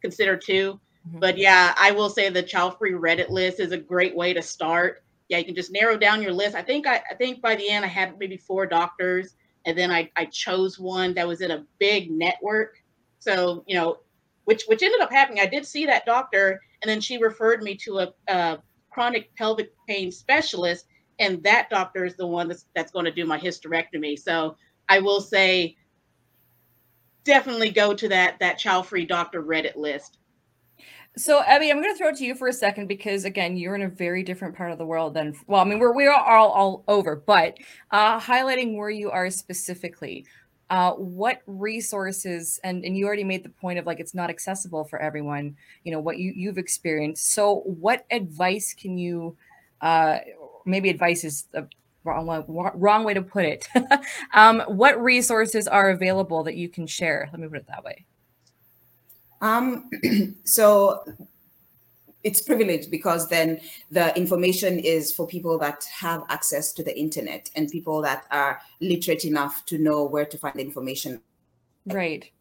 consider 0.01 0.38
too. 0.38 0.79
Mm-hmm. 1.07 1.19
But 1.19 1.38
yeah, 1.38 1.73
I 1.77 1.91
will 1.91 2.09
say 2.09 2.29
the 2.29 2.43
child 2.43 2.77
free 2.77 2.93
Reddit 2.93 3.29
list 3.29 3.59
is 3.59 3.71
a 3.71 3.77
great 3.77 4.15
way 4.15 4.33
to 4.33 4.41
start. 4.41 5.03
Yeah, 5.27 5.39
you 5.39 5.45
can 5.45 5.55
just 5.55 5.71
narrow 5.71 5.97
down 5.97 6.21
your 6.21 6.31
list. 6.31 6.55
I 6.55 6.61
think 6.61 6.88
I, 6.88 7.01
I 7.09 7.15
think 7.15 7.41
by 7.41 7.55
the 7.55 7.69
end 7.69 7.83
I 7.83 7.89
had 7.89 8.17
maybe 8.19 8.38
four 8.38 8.65
doctors 8.65 9.35
and 9.65 9.78
then 9.78 9.91
I, 9.91 10.10
I 10.15 10.25
chose 10.25 10.80
one 10.80 11.13
that 11.15 11.28
was 11.28 11.41
in 11.41 11.51
a 11.51 11.65
big 11.80 12.12
network. 12.12 12.78
So 13.19 13.63
you 13.67 13.75
know, 13.75 13.99
which 14.45 14.63
which 14.67 14.84
ended 14.84 15.01
up 15.01 15.12
happening. 15.12 15.41
I 15.41 15.47
did 15.47 15.65
see 15.65 15.86
that 15.86 16.06
doctor, 16.06 16.62
and 16.82 16.89
then 16.89 17.01
she 17.01 17.17
referred 17.17 17.63
me 17.63 17.75
to 17.78 17.99
a, 17.99 18.13
a 18.28 18.60
chronic 18.91 19.36
pelvic 19.36 19.71
pain 19.88 20.12
specialist, 20.12 20.86
and 21.19 21.43
that 21.43 21.69
doctor 21.69 22.06
is 22.06 22.15
the 22.15 22.28
one 22.28 22.47
that's 22.47 22.65
that's 22.75 22.91
going 22.91 23.06
to 23.06 23.12
do 23.12 23.25
my 23.25 23.39
hysterectomy. 23.39 24.17
So 24.17 24.58
I 24.88 24.99
will 24.99 25.21
say, 25.21 25.75
definitely 27.23 27.71
go 27.71 27.93
to 27.93 28.08
that 28.10 28.39
that 28.39 28.58
child 28.58 28.88
free 28.88 29.06
doctor 29.06 29.43
Reddit 29.43 29.75
list. 29.75 30.19
So, 31.17 31.41
Abby, 31.43 31.71
I'm 31.71 31.82
going 31.82 31.93
to 31.93 31.97
throw 31.97 32.10
it 32.10 32.17
to 32.17 32.25
you 32.25 32.36
for 32.36 32.49
a 32.49 32.54
second 32.54 32.88
because, 32.88 33.23
again, 33.23 33.56
you're 33.56 33.75
in 33.75 33.84
a 33.84 33.88
very 33.88 34.21
different 34.21 34.54
part 34.54 34.71
of 34.71 34.78
the 34.78 34.86
world 34.86 35.13
than, 35.13 35.34
well, 35.47 35.62
I 35.62 35.63
mean, 35.63 35.80
we're, 35.80 35.93
we're 35.93 36.12
all, 36.12 36.51
all 36.51 36.84
over, 36.89 37.15
but 37.15 37.58
uh, 37.91 38.19
highlighting 38.19 38.75
where 38.75 38.89
you 38.89 39.12
are 39.12 39.30
specifically, 39.30 40.25
uh, 40.69 40.91
what 40.91 41.41
resources, 41.47 42.60
and, 42.65 42.84
and 42.84 42.97
you 42.97 43.06
already 43.06 43.23
made 43.23 43.43
the 43.43 43.49
point 43.49 43.80
of 43.80 43.86
like 43.86 44.01
it's 44.01 44.13
not 44.13 44.30
accessible 44.30 44.84
for 44.84 45.01
everyone, 45.01 45.56
you 45.86 45.91
know, 45.93 46.01
what 46.01 46.17
you, 46.17 46.34
you've 46.36 46.58
experienced. 46.58 47.32
So, 47.32 47.62
what 47.62 48.06
advice 48.12 48.73
can 48.73 48.97
you, 48.97 49.38
uh, 49.80 50.17
maybe 50.65 50.89
advice 50.89 51.23
is 51.23 51.43
the 51.54 51.69
wrong, 52.04 52.43
wrong 52.75 53.04
way 53.06 53.13
to 53.13 53.21
put 53.21 53.45
it. 53.45 53.69
um, 54.34 54.62
what 54.67 55.01
resources 55.01 55.65
are 55.65 55.91
available 55.91 56.43
that 56.43 56.56
you 56.56 56.67
can 56.67 56.88
share? 56.88 57.30
Let 57.32 57.39
me 57.39 57.47
put 57.47 57.60
it 57.60 57.67
that 57.67 57.86
way. 57.86 58.06
Um, 59.41 59.89
so 60.43 61.04
it's 62.24 62.41
privileged 62.41 62.89
because 62.89 63.30
then 63.30 63.62
the 63.91 64.17
information 64.17 64.80
is 64.80 65.13
for 65.13 65.28
people 65.28 65.60
that 65.60 65.84
have 65.95 66.24
access 66.30 66.74
to 66.74 66.84
the 66.84 66.98
internet 66.98 67.52
and 67.56 67.69
people 67.69 68.02
that 68.02 68.26
are 68.32 68.60
literate 68.82 69.26
enough 69.26 69.63
to 69.67 69.78
know 69.78 70.04
where 70.04 70.26
to 70.26 70.38
find 70.38 70.56
the 70.56 70.63
information. 70.63 71.21
Right. 71.86 72.32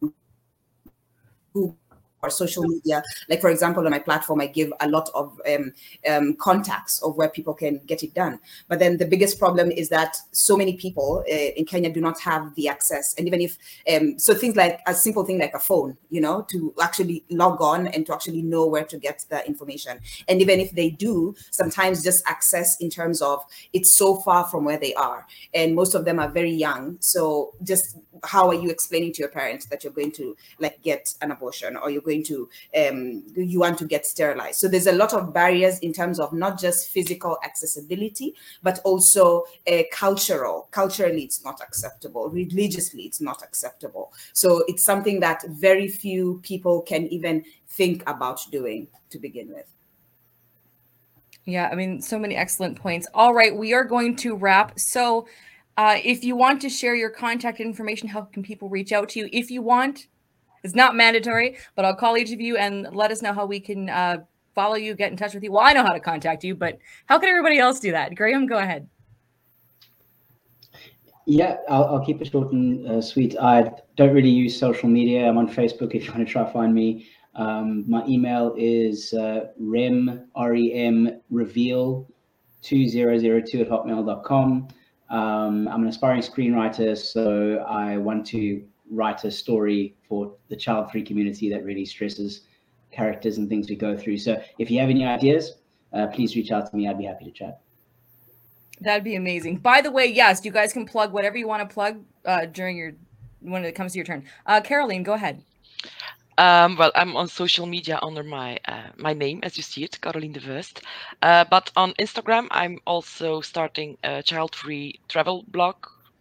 Who 1.53 1.77
or 2.25 2.29
social 2.29 2.63
media. 2.63 3.03
Like 3.29 3.41
for 3.41 3.49
example, 3.49 3.85
on 3.85 3.91
my 3.91 3.99
platform, 3.99 4.41
I 4.41 4.47
give 4.47 4.71
a 4.79 4.89
lot 4.89 5.09
of 5.13 5.39
um, 5.51 5.73
um, 6.09 6.35
contacts 6.35 7.01
of 7.01 7.15
where 7.15 7.29
people 7.29 7.53
can 7.53 7.79
get 7.85 8.03
it 8.03 8.13
done. 8.13 8.39
But 8.67 8.79
then 8.79 8.97
the 8.97 9.05
biggest 9.05 9.39
problem 9.39 9.71
is 9.71 9.89
that 9.89 10.17
so 10.31 10.57
many 10.57 10.75
people 10.75 11.23
uh, 11.29 11.33
in 11.33 11.65
Kenya 11.65 11.91
do 11.91 12.01
not 12.01 12.19
have 12.21 12.53
the 12.55 12.67
access. 12.67 13.13
And 13.17 13.27
even 13.27 13.41
if 13.41 13.57
um, 13.93 14.17
so, 14.19 14.33
things 14.33 14.55
like 14.55 14.81
a 14.87 14.93
simple 14.93 15.23
thing 15.23 15.39
like 15.39 15.53
a 15.53 15.59
phone, 15.59 15.97
you 16.09 16.21
know, 16.21 16.45
to 16.49 16.73
actually 16.81 17.23
log 17.29 17.61
on 17.61 17.87
and 17.87 18.05
to 18.07 18.13
actually 18.13 18.41
know 18.41 18.65
where 18.65 18.83
to 18.85 18.97
get 18.97 19.25
the 19.29 19.45
information. 19.47 19.99
And 20.27 20.41
even 20.41 20.59
if 20.59 20.71
they 20.71 20.89
do, 20.89 21.35
sometimes 21.51 22.03
just 22.03 22.27
access 22.27 22.79
in 22.79 22.89
terms 22.89 23.21
of 23.21 23.43
it's 23.73 23.95
so 23.95 24.15
far 24.17 24.45
from 24.45 24.65
where 24.65 24.77
they 24.77 24.93
are, 24.95 25.25
and 25.53 25.75
most 25.75 25.93
of 25.93 26.05
them 26.05 26.19
are 26.19 26.29
very 26.29 26.51
young. 26.51 26.97
So 26.99 27.53
just 27.63 27.97
how 28.23 28.47
are 28.47 28.53
you 28.53 28.69
explaining 28.69 29.13
to 29.13 29.19
your 29.19 29.29
parents 29.29 29.65
that 29.67 29.83
you're 29.83 29.93
going 29.93 30.11
to 30.13 30.35
like 30.59 30.81
get 30.81 31.13
an 31.21 31.31
abortion 31.31 31.75
or 31.77 31.89
you're 31.89 32.01
going 32.01 32.14
to 32.23 32.49
um, 32.77 33.23
you 33.35 33.59
want 33.59 33.77
to 33.79 33.85
get 33.85 34.05
sterilized. 34.05 34.59
So 34.59 34.67
there's 34.67 34.87
a 34.87 34.91
lot 34.91 35.13
of 35.13 35.33
barriers 35.33 35.79
in 35.79 35.93
terms 35.93 36.19
of 36.19 36.33
not 36.33 36.59
just 36.59 36.89
physical 36.89 37.37
accessibility 37.43 38.35
but 38.63 38.79
also 38.83 39.43
uh, 39.71 39.83
cultural 39.91 40.67
culturally 40.71 41.23
it's 41.23 41.43
not 41.43 41.61
acceptable. 41.61 42.29
Religiously 42.29 43.03
it's 43.03 43.21
not 43.21 43.41
acceptable. 43.43 44.13
So 44.33 44.63
it's 44.67 44.83
something 44.83 45.19
that 45.21 45.43
very 45.47 45.87
few 45.87 46.39
people 46.43 46.81
can 46.81 47.07
even 47.07 47.43
think 47.67 48.03
about 48.07 48.39
doing 48.51 48.87
to 49.09 49.19
begin 49.19 49.49
with. 49.53 49.67
Yeah 51.45 51.69
i 51.71 51.75
mean 51.75 52.01
so 52.01 52.17
many 52.17 52.35
excellent 52.35 52.79
points. 52.79 53.07
All 53.13 53.33
right 53.33 53.55
we 53.55 53.73
are 53.73 53.83
going 53.83 54.15
to 54.17 54.35
wrap. 54.35 54.79
So 54.79 55.27
uh, 55.77 55.97
if 56.03 56.23
you 56.23 56.35
want 56.35 56.61
to 56.61 56.69
share 56.69 56.95
your 56.95 57.09
contact 57.09 57.59
information, 57.59 58.07
how 58.07 58.21
can 58.21 58.43
people 58.43 58.69
reach 58.69 58.91
out 58.93 59.09
to 59.09 59.19
you? 59.19 59.29
If 59.33 59.51
you 59.51 59.61
want, 59.61 60.07
it's 60.65 60.75
not 60.75 60.95
mandatory, 60.95 61.57
but 61.75 61.85
I'll 61.85 61.95
call 61.95 62.17
each 62.17 62.31
of 62.31 62.41
you 62.41 62.57
and 62.57 62.87
let 62.93 63.11
us 63.11 63.21
know 63.21 63.33
how 63.33 63.45
we 63.45 63.59
can 63.59 63.87
uh, 63.89 64.17
follow 64.55 64.75
you, 64.75 64.95
get 64.95 65.11
in 65.11 65.17
touch 65.17 65.35
with 65.35 65.43
you. 65.43 65.51
Well, 65.51 65.63
I 65.63 65.73
know 65.73 65.83
how 65.83 65.93
to 65.93 65.99
contact 65.99 66.43
you, 66.43 66.55
but 66.55 66.79
how 67.05 67.19
can 67.19 67.29
everybody 67.29 67.59
else 67.59 67.79
do 67.79 67.91
that? 67.91 68.15
Graham, 68.15 68.47
go 68.47 68.57
ahead. 68.57 68.89
Yeah, 71.27 71.57
I'll, 71.69 71.85
I'll 71.85 72.05
keep 72.05 72.19
it 72.21 72.31
short 72.31 72.51
and 72.51 72.87
uh, 72.87 73.01
sweet. 73.01 73.35
I 73.39 73.71
don't 73.95 74.13
really 74.13 74.29
use 74.29 74.59
social 74.59 74.89
media. 74.89 75.27
I'm 75.27 75.37
on 75.37 75.47
Facebook 75.47 75.93
if 75.93 76.05
you 76.05 76.11
want 76.11 76.25
to 76.27 76.31
try 76.31 76.43
to 76.43 76.51
find 76.51 76.73
me. 76.73 77.07
Um, 77.35 77.83
my 77.87 78.03
email 78.07 78.55
is 78.57 79.13
uh, 79.13 79.47
rem, 79.59 80.27
R-E-M, 80.35 81.21
reveal 81.29 82.07
2002 82.63 83.61
at 83.61 83.69
hotmail.com. 83.69 84.67
Um, 85.09 85.67
I'm 85.67 85.83
an 85.83 85.87
aspiring 85.89 86.21
screenwriter, 86.21 86.97
so 86.97 87.63
I 87.67 87.97
want 87.97 88.25
to 88.27 88.63
write 88.89 89.23
a 89.23 89.31
story 89.31 89.95
for 90.07 90.33
the 90.49 90.55
child 90.55 90.91
free 90.91 91.03
community 91.03 91.49
that 91.49 91.63
really 91.63 91.85
stresses 91.85 92.41
characters 92.91 93.37
and 93.37 93.49
things 93.49 93.69
we 93.69 93.75
go 93.75 93.97
through. 93.97 94.17
So 94.17 94.41
if 94.59 94.71
you 94.71 94.79
have 94.79 94.89
any 94.89 95.05
ideas, 95.05 95.53
uh, 95.93 96.07
please 96.07 96.35
reach 96.35 96.51
out 96.51 96.69
to 96.69 96.75
me. 96.75 96.87
I'd 96.87 96.97
be 96.97 97.05
happy 97.05 97.25
to 97.25 97.31
chat. 97.31 97.61
That'd 98.81 99.03
be 99.03 99.15
amazing. 99.15 99.57
By 99.57 99.81
the 99.81 99.91
way, 99.91 100.05
yes, 100.05 100.43
you 100.43 100.51
guys 100.51 100.73
can 100.73 100.85
plug 100.85 101.13
whatever 101.13 101.37
you 101.37 101.47
want 101.47 101.67
to 101.67 101.73
plug 101.73 102.03
uh, 102.25 102.45
during 102.45 102.77
your 102.77 102.93
when 103.39 103.63
it 103.63 103.73
comes 103.73 103.93
to 103.93 103.97
your 103.97 104.05
turn. 104.05 104.25
Uh, 104.45 104.59
Caroline, 104.61 105.03
go 105.03 105.13
ahead. 105.13 105.41
Um, 106.37 106.75
well, 106.75 106.91
I'm 106.95 107.15
on 107.15 107.29
social 107.29 107.65
media 107.65 107.97
under 108.01 108.23
my 108.23 108.59
uh, 108.67 108.89
my 108.97 109.13
name, 109.13 109.39
as 109.43 109.55
you 109.55 109.63
see 109.63 109.83
it, 109.85 110.01
Caroline 110.01 110.33
de 110.33 110.41
Vust. 110.41 110.81
Uh, 111.21 111.45
but 111.49 111.71
on 111.77 111.93
Instagram, 111.93 112.47
I'm 112.51 112.79
also 112.85 113.39
starting 113.39 113.97
a 114.03 114.21
child-free 114.21 114.99
travel 115.07 115.45
blog, 115.47 115.75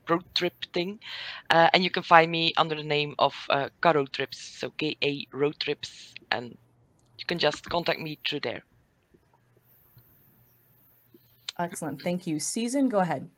road 0.08 0.24
trip 0.34 0.54
thing, 0.72 0.98
uh, 1.50 1.68
and 1.72 1.84
you 1.84 1.90
can 1.90 2.02
find 2.02 2.30
me 2.30 2.52
under 2.56 2.74
the 2.74 2.82
name 2.82 3.14
of 3.18 3.34
uh, 3.50 3.68
Caro 3.80 4.06
Trips, 4.06 4.38
so 4.38 4.70
K 4.70 4.96
A 5.02 5.26
Road 5.32 5.58
Trips, 5.58 6.14
and 6.30 6.56
you 7.18 7.24
can 7.26 7.38
just 7.38 7.68
contact 7.68 8.00
me 8.00 8.18
through 8.28 8.40
there. 8.40 8.62
Excellent, 11.58 12.02
thank 12.02 12.26
you. 12.26 12.40
Season, 12.40 12.88
go 12.88 12.98
ahead. 12.98 13.28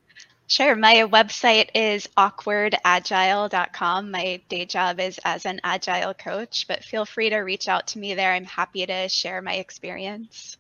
Sure. 0.48 0.76
My 0.76 0.94
website 1.11 1.70
is 1.74 2.09
awkwardagile.com. 2.16 4.11
My 4.12 4.40
day 4.48 4.64
job 4.64 5.00
is 5.00 5.18
as 5.24 5.44
an 5.44 5.61
agile 5.64 6.14
coach, 6.14 6.66
but 6.68 6.85
feel 6.85 7.05
free 7.05 7.31
to 7.31 7.38
reach 7.38 7.66
out 7.68 7.88
to 7.88 7.98
me 7.98 8.14
there. 8.14 8.33
I'm 8.33 8.44
happy 8.44 8.87
to 8.87 9.09
share 9.09 9.42
my 9.42 9.55
experience. 9.55 10.57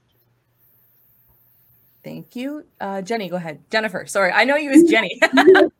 Thank 2.02 2.34
you. 2.34 2.64
Uh, 2.80 3.02
Jenny, 3.02 3.28
go 3.28 3.36
ahead. 3.36 3.60
Jennifer, 3.70 4.06
sorry. 4.06 4.32
I 4.32 4.44
know 4.44 4.56
you 4.56 4.70
as 4.70 4.82
Jenny. 4.84 5.20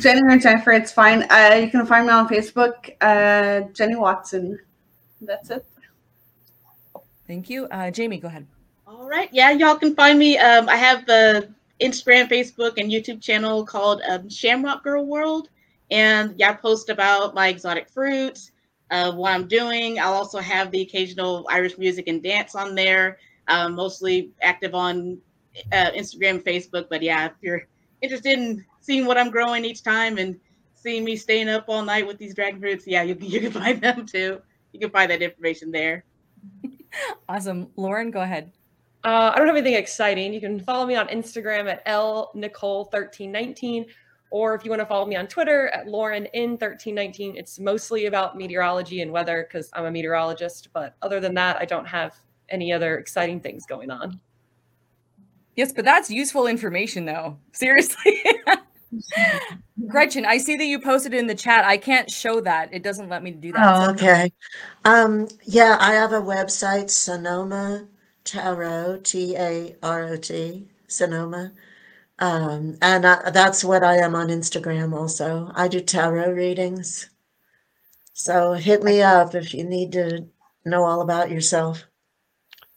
Jenny 0.00 0.22
or 0.22 0.38
Jennifer, 0.38 0.72
it's 0.72 0.92
fine. 0.92 1.24
Uh, 1.30 1.58
you 1.62 1.70
can 1.70 1.86
find 1.86 2.06
me 2.06 2.12
on 2.12 2.28
Facebook, 2.28 2.94
uh, 3.00 3.68
Jenny 3.72 3.96
Watson. 3.96 4.58
That's 5.20 5.50
it. 5.50 5.64
Thank 7.26 7.50
you. 7.50 7.66
Uh, 7.66 7.90
Jamie, 7.90 8.18
go 8.18 8.28
ahead. 8.28 8.46
All 8.86 9.08
right. 9.08 9.28
Yeah, 9.32 9.50
y'all 9.50 9.76
can 9.76 9.94
find 9.94 10.18
me. 10.18 10.38
Um, 10.38 10.68
I 10.68 10.76
have 10.76 11.06
the 11.06 11.52
Instagram, 11.80 12.28
Facebook, 12.28 12.74
and 12.78 12.90
YouTube 12.90 13.20
channel 13.22 13.64
called 13.64 14.02
um, 14.08 14.28
Shamrock 14.28 14.82
Girl 14.82 15.04
World. 15.04 15.48
And 15.90 16.34
yeah, 16.36 16.50
I 16.50 16.52
post 16.54 16.88
about 16.90 17.34
my 17.34 17.48
exotic 17.48 17.88
fruits, 17.88 18.52
uh, 18.90 19.12
what 19.12 19.32
I'm 19.32 19.46
doing. 19.48 19.98
I'll 19.98 20.12
also 20.12 20.38
have 20.38 20.70
the 20.70 20.82
occasional 20.82 21.46
Irish 21.50 21.78
music 21.78 22.08
and 22.08 22.22
dance 22.22 22.54
on 22.54 22.74
there. 22.74 23.18
I'm 23.46 23.74
mostly 23.74 24.30
active 24.42 24.74
on 24.74 25.18
uh, 25.72 25.90
Instagram, 25.92 26.42
Facebook. 26.42 26.88
But 26.90 27.02
yeah, 27.02 27.26
if 27.26 27.32
you're 27.40 27.66
interested 28.02 28.38
in 28.38 28.64
seeing 28.88 29.04
what 29.04 29.18
I'm 29.18 29.28
growing 29.30 29.66
each 29.66 29.82
time 29.82 30.16
and 30.16 30.40
seeing 30.74 31.04
me 31.04 31.14
staying 31.14 31.50
up 31.50 31.66
all 31.68 31.82
night 31.82 32.06
with 32.06 32.16
these 32.16 32.34
dragon 32.34 32.58
fruits, 32.58 32.86
yeah, 32.86 33.02
you, 33.02 33.14
you 33.20 33.38
can 33.38 33.52
find 33.52 33.82
them 33.82 34.06
too. 34.06 34.40
You 34.72 34.80
can 34.80 34.90
find 34.90 35.10
that 35.10 35.20
information 35.20 35.70
there. 35.70 36.04
awesome. 37.28 37.68
Lauren, 37.76 38.10
go 38.10 38.22
ahead. 38.22 38.50
Uh, 39.04 39.30
I 39.34 39.38
don't 39.38 39.46
have 39.46 39.56
anything 39.56 39.74
exciting. 39.74 40.32
You 40.32 40.40
can 40.40 40.58
follow 40.60 40.86
me 40.86 40.96
on 40.96 41.06
Instagram 41.08 41.70
at 41.70 41.82
L 41.84 42.32
Nicole 42.34 42.84
1319 42.84 43.86
or 44.30 44.54
if 44.54 44.64
you 44.64 44.70
want 44.70 44.80
to 44.80 44.86
follow 44.86 45.06
me 45.06 45.16
on 45.16 45.26
Twitter 45.26 45.68
at 45.68 45.86
Lauren 45.86 46.26
in 46.32 46.52
1319. 46.52 47.36
It's 47.36 47.58
mostly 47.58 48.06
about 48.06 48.38
meteorology 48.38 49.02
and 49.02 49.12
weather 49.12 49.46
because 49.46 49.68
I'm 49.74 49.84
a 49.84 49.90
meteorologist. 49.90 50.68
But 50.72 50.96
other 51.02 51.20
than 51.20 51.34
that, 51.34 51.58
I 51.58 51.66
don't 51.66 51.86
have 51.86 52.16
any 52.48 52.72
other 52.72 52.96
exciting 52.96 53.40
things 53.40 53.66
going 53.66 53.90
on. 53.90 54.18
Yes, 55.56 55.72
but 55.72 55.84
that's 55.84 56.10
useful 56.10 56.46
information 56.46 57.04
though. 57.04 57.36
Seriously. 57.52 58.22
Gretchen, 59.88 60.24
I 60.24 60.38
see 60.38 60.56
that 60.56 60.64
you 60.64 60.80
posted 60.80 61.14
in 61.14 61.26
the 61.26 61.34
chat. 61.34 61.64
I 61.64 61.76
can't 61.76 62.10
show 62.10 62.40
that. 62.40 62.72
It 62.72 62.82
doesn't 62.82 63.08
let 63.08 63.22
me 63.22 63.30
do 63.30 63.52
that. 63.52 63.76
Oh, 63.76 63.90
okay. 63.90 64.32
Um, 64.84 65.28
yeah, 65.44 65.76
I 65.80 65.94
have 65.94 66.12
a 66.12 66.20
website, 66.20 66.90
Sonoma 66.90 67.86
Tarot, 68.24 69.00
T 69.04 69.36
A 69.36 69.76
R 69.82 70.04
O 70.04 70.16
T, 70.16 70.68
Sonoma. 70.86 71.52
Um, 72.18 72.76
and 72.82 73.06
I, 73.06 73.30
that's 73.30 73.62
what 73.62 73.84
I 73.84 73.98
am 73.98 74.14
on 74.14 74.28
Instagram 74.28 74.92
also. 74.92 75.50
I 75.54 75.68
do 75.68 75.80
tarot 75.80 76.32
readings. 76.32 77.10
So 78.12 78.54
hit 78.54 78.82
me 78.82 79.00
up 79.02 79.34
if 79.34 79.54
you 79.54 79.64
need 79.64 79.92
to 79.92 80.26
know 80.64 80.84
all 80.84 81.00
about 81.00 81.30
yourself. 81.30 81.84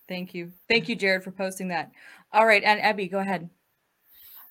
Thank 0.08 0.36
you. 0.36 0.52
Thank 0.68 0.90
you, 0.90 0.96
Jared, 0.96 1.24
for 1.24 1.32
posting 1.32 1.70
that. 1.70 1.92
All 2.32 2.46
right. 2.46 2.64
And 2.64 2.80
Abby, 2.80 3.08
go 3.08 3.20
ahead. 3.20 3.50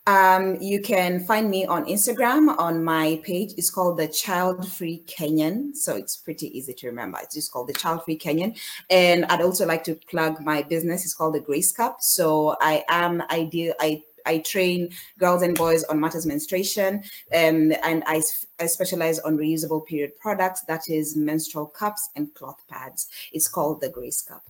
Um, 0.06 0.56
you 0.60 0.80
can 0.80 1.24
find 1.24 1.50
me 1.50 1.66
on 1.66 1.84
Instagram 1.84 2.58
on 2.58 2.82
my 2.82 3.20
page. 3.22 3.52
It's 3.56 3.70
called 3.70 3.98
the 3.98 4.08
Child 4.08 4.66
Free 4.66 5.04
Kenyan. 5.06 5.76
So 5.76 5.94
it's 5.94 6.16
pretty 6.16 6.56
easy 6.56 6.72
to 6.72 6.86
remember. 6.88 7.18
It's 7.22 7.34
just 7.34 7.52
called 7.52 7.68
the 7.68 7.74
Child 7.74 8.04
Free 8.04 8.18
Kenyan. 8.18 8.58
And 8.88 9.24
I'd 9.26 9.42
also 9.42 9.66
like 9.66 9.84
to 9.84 9.94
plug 9.94 10.40
my 10.40 10.62
business. 10.62 11.04
It's 11.04 11.14
called 11.14 11.34
the 11.34 11.40
Grace 11.40 11.70
Cup. 11.70 11.98
So 12.00 12.56
I 12.60 12.84
am 12.88 13.22
ideal. 13.30 13.74
I 13.78 14.02
I 14.26 14.38
train 14.38 14.90
girls 15.18 15.42
and 15.42 15.56
boys 15.56 15.82
on 15.84 15.98
matters 15.98 16.26
menstruation, 16.26 17.02
um, 17.34 17.72
and 17.82 18.02
I, 18.06 18.22
I 18.58 18.66
specialize 18.66 19.18
on 19.20 19.38
reusable 19.38 19.86
period 19.86 20.18
products. 20.18 20.60
That 20.62 20.88
is 20.88 21.16
menstrual 21.16 21.66
cups 21.66 22.10
and 22.14 22.32
cloth 22.34 22.62
pads. 22.68 23.08
It's 23.32 23.48
called 23.48 23.80
the 23.80 23.88
Grace 23.88 24.22
Cup. 24.22 24.44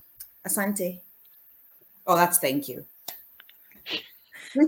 Asante. 0.47 1.01
Oh, 2.07 2.17
that's 2.17 2.39
thank 2.39 2.69
you. 2.69 2.85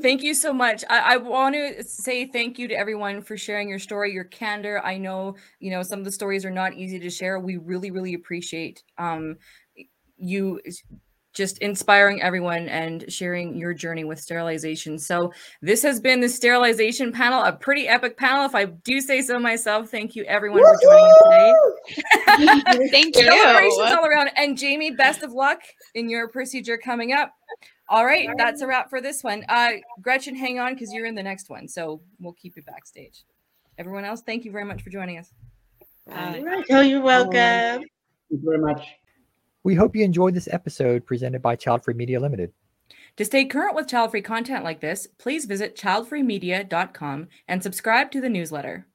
Thank 0.01 0.23
you 0.23 0.35
so 0.35 0.53
much. 0.53 0.85
I, 0.89 1.15
I, 1.15 1.17
want 1.17 1.55
to 1.55 1.83
say 1.83 2.27
thank 2.27 2.59
you 2.59 2.69
to 2.69 2.75
everyone 2.75 3.21
for 3.21 3.37
sharing 3.37 3.69
your 3.69 3.81
story, 3.81 4.13
your 4.13 4.25
candor. 4.25 4.81
I 4.85 4.97
know, 4.97 5.37
you 5.59 5.71
know, 5.71 5.83
some 5.83 5.99
of 5.99 6.05
the 6.05 6.13
stories 6.13 6.45
are 6.45 6.51
not 6.51 6.75
easy 6.75 7.01
to 7.01 7.11
share. 7.11 7.41
We 7.41 7.57
really, 7.57 7.91
really 7.91 8.15
appreciate 8.15 8.85
um, 8.99 9.37
you 10.17 10.61
just 11.35 11.59
inspiring 11.59 12.21
everyone 12.21 12.69
and 12.69 13.11
sharing 13.11 13.57
your 13.57 13.73
journey 13.73 14.05
with 14.05 14.21
sterilization. 14.21 14.99
So 14.99 15.33
this 15.63 15.83
has 15.83 15.99
been 15.99 16.21
the 16.21 16.29
sterilization 16.29 17.11
panel, 17.11 17.43
a 17.43 17.53
pretty 17.53 17.89
epic 17.89 18.17
panel, 18.19 18.45
if 18.45 18.55
I 18.55 18.67
do 18.67 19.01
say 19.01 19.23
so 19.23 19.39
myself. 19.39 19.89
Thank 19.89 20.15
you 20.15 20.25
everyone 20.25 20.63
for 20.63 20.79
joining 20.83 21.05
us 21.07 21.23
today. 22.37 22.89
Thank 22.91 23.17
you. 23.17 23.25
Celebrations 23.25 23.93
all 23.99 24.05
around. 24.05 24.31
And 24.37 24.59
Jamie, 24.59 24.91
best 24.91 25.23
of 25.23 25.33
luck 25.33 25.61
in 25.95 26.11
your 26.11 26.29
procedure 26.29 26.77
coming 26.77 27.13
up. 27.13 27.33
All 27.93 28.07
right, 28.07 28.27
that's 28.39 28.63
a 28.63 28.67
wrap 28.67 28.89
for 28.89 29.03
this 29.03 29.23
one. 29.23 29.45
Uh, 29.51 29.73
Gretchen, 30.01 30.35
hang 30.35 30.59
on 30.59 30.73
because 30.73 30.95
you're 30.95 31.05
in 31.05 31.15
the 31.15 31.23
next 31.23 31.51
one, 31.51 31.69
so 31.69 32.01
we'll 32.19 32.33
keep 32.33 32.57
you 32.57 32.63
backstage. 32.63 33.25
Everyone 33.77 34.07
else, 34.07 34.23
thank 34.23 34.47
you 34.47 34.51
very 34.51 34.65
much 34.65 34.81
for 34.81 34.89
joining 34.89 35.19
us. 35.19 35.31
All 36.09 36.17
right. 36.17 36.65
Oh, 36.71 36.81
you're 36.81 37.03
welcome. 37.03 37.35
Thank 37.35 37.87
you 38.31 38.41
very 38.43 38.61
much. 38.61 38.87
We 39.63 39.75
hope 39.75 39.95
you 39.95 40.05
enjoyed 40.05 40.33
this 40.33 40.49
episode 40.51 41.05
presented 41.05 41.43
by 41.43 41.55
Child 41.55 41.85
Free 41.85 41.93
Media 41.93 42.19
Limited. 42.19 42.55
To 43.19 43.27
stay 43.27 43.45
current 43.45 43.75
with 43.77 43.89
child 43.89 44.13
free 44.13 44.23
content 44.23 44.65
like 44.65 44.81
this, 44.81 45.07
please 45.19 45.45
visit 45.45 45.77
childfreemedia.com 45.77 47.29
and 47.47 47.63
subscribe 47.63 48.11
to 48.13 48.23
the 48.23 48.31
newsletter. 48.31 48.87